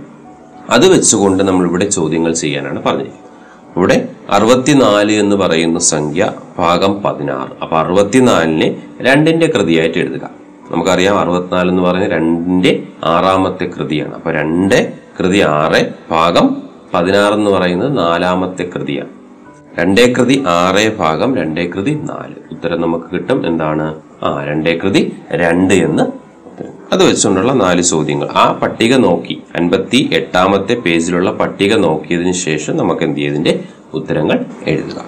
അത് 0.70 0.88
വെച്ചുകൊണ്ട് 0.88 1.44
നമ്മളിവിടെ 1.44 1.90
ചോദ്യങ്ങൾ 1.90 2.34
ചെയ്യാനാണ് 2.34 2.84
പറഞ്ഞിരിക്കുന്നത്. 2.84 3.29
ഇവിടെ 3.78 4.10
അറുപത്തിനാല് 4.30 5.12
എന്ന് 5.12 5.36
പറയുന്ന 5.36 5.80
സംഖ്യ 5.80 6.32
ഭാഗം 6.58 7.02
പതിനാറ്. 7.02 7.50
അപ്പൊ 7.62 7.78
അറുപത്തിനാലിനെ 7.78 8.84
രണ്ടിന്റെ 9.02 9.48
കൃതിയായിട്ട് 9.48 9.98
എഴുതുക. 9.98 10.30
നമുക്കറിയാം 10.72 11.20
അറുപത്തിനാല് 11.20 11.70
എന്ന് 11.70 11.82
പറയുന്നത് 11.82 12.12
രണ്ടിന്റെ 12.12 12.84
ആറാമത്തെ 13.04 13.66
കൃതിയാണ്. 13.66 14.16
അപ്പൊ 14.16 14.32
രണ്ട് 14.32 14.94
കൃതി 15.20 15.40
ആറ് 15.40 15.94
ഭാഗം 16.12 16.58
പതിനാറ് 16.94 17.34
എന്ന് 17.34 17.52
പറയുന്നത് 17.52 17.98
നാലാമത്തെ 17.98 18.70
കൃതിയാണ്. 18.76 19.10
രണ്ടേ 19.80 20.14
കൃതി 20.18 20.44
ആറ് 20.48 20.98
ഭാഗം 20.98 21.38
രണ്ടേ 21.38 21.66
കൃതി 21.66 21.92
നാല്. 21.92 22.36
ഉത്തരം 22.52 22.82
നമുക്ക് 22.82 23.06
കിട്ടും. 23.14 23.48
എന്താണ്? 23.48 24.02
ആ 24.24 24.44
രണ്ടേ 24.44 24.80
കൃതി 24.84 25.16
രണ്ട് 25.32 25.74
എന്ന്. 25.74 26.19
അത് 26.94 27.10
വെച്ചുകൊണ്ടുള്ള 27.10 27.54
നാല് 27.54 27.82
ചോദ്യങ്ങൾ. 27.82 28.28
ആ 28.28 28.52
പട്ടിക 28.52 28.96
നോക്കി. 28.96 29.42
അൻപത്തി 29.56 30.10
എട്ടാമത്തെ 30.14 30.74
പേജിലുള്ള 30.74 31.32
പട്ടിക 31.32 31.76
നോക്കിയതിന് 31.76 32.34
ശേഷം 32.34 32.78
നമുക്ക് 32.78 33.04
എന്ത് 33.04 33.20
ചെയ്തതിന്റെ 33.20 33.60
ഉത്തരങ്ങൾ 33.94 34.46
എഴുതുക. 34.68 35.06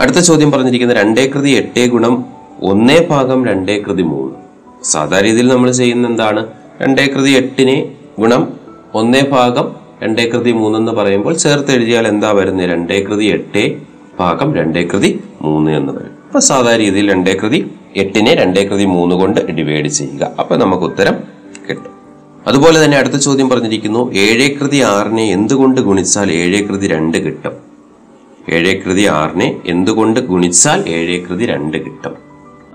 അടുത്ത 0.00 0.16
ചോദ്യം 0.16 0.50
പറഞ്ഞിരിക്കുന്നത് 0.50 0.98
രണ്ടേ 0.98 1.26
കൃതി 1.26 1.50
എട്ടേ 1.50 1.86
ഗുണം 1.86 2.24
ഒന്നേ 2.62 3.06
ഭാഗം 3.10 3.46
രണ്ടേ 3.46 3.80
കൃതി 3.80 4.02
മൂന്ന്. 4.02 4.34
സാധാരണ 4.84 5.24
രീതിയിൽ 5.24 5.48
നമ്മൾ 5.48 5.70
ചെയ്യുന്ന 5.70 6.08
എന്താണ്? 6.08 6.46
രണ്ടേ 6.82 7.06
കൃതി 7.06 7.30
എട്ടിനെ 7.30 7.94
ഗുണം 8.18 8.52
ഒന്നേ 8.94 9.22
ഭാഗം 9.22 9.76
രണ്ടേ 10.02 10.28
കൃതി 10.28 10.52
മൂന്നെന്ന് 10.52 10.92
പറയുമ്പോൾ 10.92 11.34
ചേർത്ത് 11.34 11.72
എഴുതിയാൽ 11.72 12.08
എന്താ 12.08 12.30
വരുന്നത്? 12.30 12.70
രണ്ടേ 12.70 13.00
കൃതി 13.00 13.24
എട്ടേ 13.24 13.78
ഭാഗം 14.20 14.54
രണ്ടേ 14.54 14.82
കൃതി 14.82 15.20
മൂന്ന് 15.42 15.70
എന്ന് 15.70 15.92
വരും. 15.92 16.14
അപ്പൊ 16.26 16.38
സാധാരണ 16.38 16.78
രീതിയിൽ 16.78 17.12
രണ്ടേ 17.12 17.34
കൃതി 17.34 17.70
എട്ടിനെ 18.02 18.34
രണ്ടേ 18.34 18.62
കൃതി 18.64 18.84
മൂന്ന് 18.84 19.14
കൊണ്ട് 19.14 19.40
ഡിവൈഡ് 19.58 19.88
ചെയ്യുക. 19.98 20.24
അപ്പൊ 20.40 20.56
നമുക്ക് 20.56 20.82
ഉത്തരം 20.82 21.16
കിട്ടും. 21.68 21.92
അതുപോലെ 22.46 22.84
തന്നെ 22.84 22.96
അടുത്ത 22.98 23.14
ചോദ്യം 23.14 23.48
പറഞ്ഞിരിക്കുന്നു 23.48 24.12
ഏഴേ 24.24 24.48
കൃതി 24.60 24.78
ആറിനെ 24.80 25.24
എന്തുകൊണ്ട് 25.36 25.80
ഗുണിച്ചാൽ 25.80 26.32
ഏഴേ 26.32 26.60
കൃതി 26.68 26.86
രണ്ട് 26.86 27.18
കിട്ടും? 27.24 27.54
ഏഴേ 28.48 28.72
കൃതി 28.84 29.04
ആറിനെ 29.06 29.48
എന്തുകൊണ്ട് 29.66 30.20
ഗുണിച്ചാൽ 30.20 30.88
ഏഴേ 30.88 31.18
കൃതി 31.26 31.46
രണ്ട് 31.46 31.76
കിട്ടും? 31.76 32.14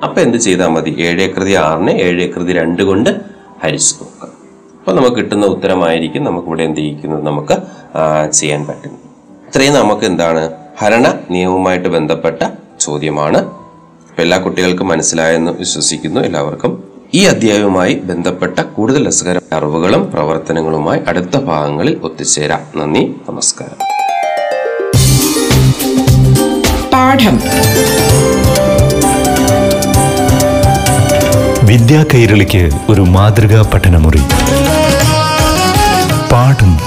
അപ്പൊ 0.04 0.22
എന്ത് 0.22 0.38
ചെയ്താൽ 0.38 0.68
മതി? 0.68 0.92
ഏഴേ 1.08 1.28
കൃതി 1.28 1.54
ആറിനെ 1.54 1.94
ഏഴേ 2.06 2.28
കൃതി 2.36 2.54
രണ്ട് 2.54 2.84
കൊണ്ട് 2.84 3.10
ഹരിച്ചു 3.64 3.94
നോക്കാം 4.00 4.32
അപ്പൊ 4.80 4.94
നമുക്ക് 4.94 5.16
കിട്ടുന്ന 5.16 5.46
ഉത്തരമായിരിക്കും 5.46 6.24
നമുക്ക് 6.24 6.48
ഇവിടെ 6.48 6.64
എന്ത് 6.64 6.80
ചെയ്യിക്കുന്നത് 6.80 7.26
നമുക്ക് 7.26 7.56
ചെയ്യാൻ 8.32 8.68
പറ്റും 8.68 8.94
ഇത്രയും 9.48 9.74
നമുക്ക് 9.74 10.06
എന്താണ്? 10.06 10.44
ഹരണ 10.80 11.08
നിയമവുമായിട്ട് 11.32 11.88
ബന്ധപ്പെട്ട 11.88 12.44
ചോദ്യമാണ്. 12.80 13.40
എല്ലാ 14.20 14.38
കുട്ടികൾക്കും 14.38 14.88
മനസ്സിലായെന്ന് 14.88 15.52
വിശ്വസിക്കുന്നു 15.52 16.22
എല്ലാവർക്കും. 16.22 16.84
ഈ 17.14 17.24
അധ്യായവുമായി 17.24 17.94
ബന്ധപ്പെട്ട 17.94 18.60
കൂടുതൽ 18.60 19.08
രസകര 19.08 19.40
അറിവുകളും 19.54 20.12
പ്രവർത്തനങ്ങളുമായി 20.12 21.00
അടുത്ത 21.08 21.38
ഭാഗങ്ങളിൽ 21.38 21.98
ഒത്തുചേരാം. 22.04 22.60
നന്ദി 22.76 23.16
നമസ്കാരം. 23.30 23.78
പാഠം. 26.94 27.42
വിദ്യാ 31.68 32.06
കൈരളിക്ക് 32.14 32.70
ഒരു 32.90 33.02
മാതൃകാ 33.02 33.62
പഠനമുറി. 33.74 34.22
പാഠം. 36.32 36.80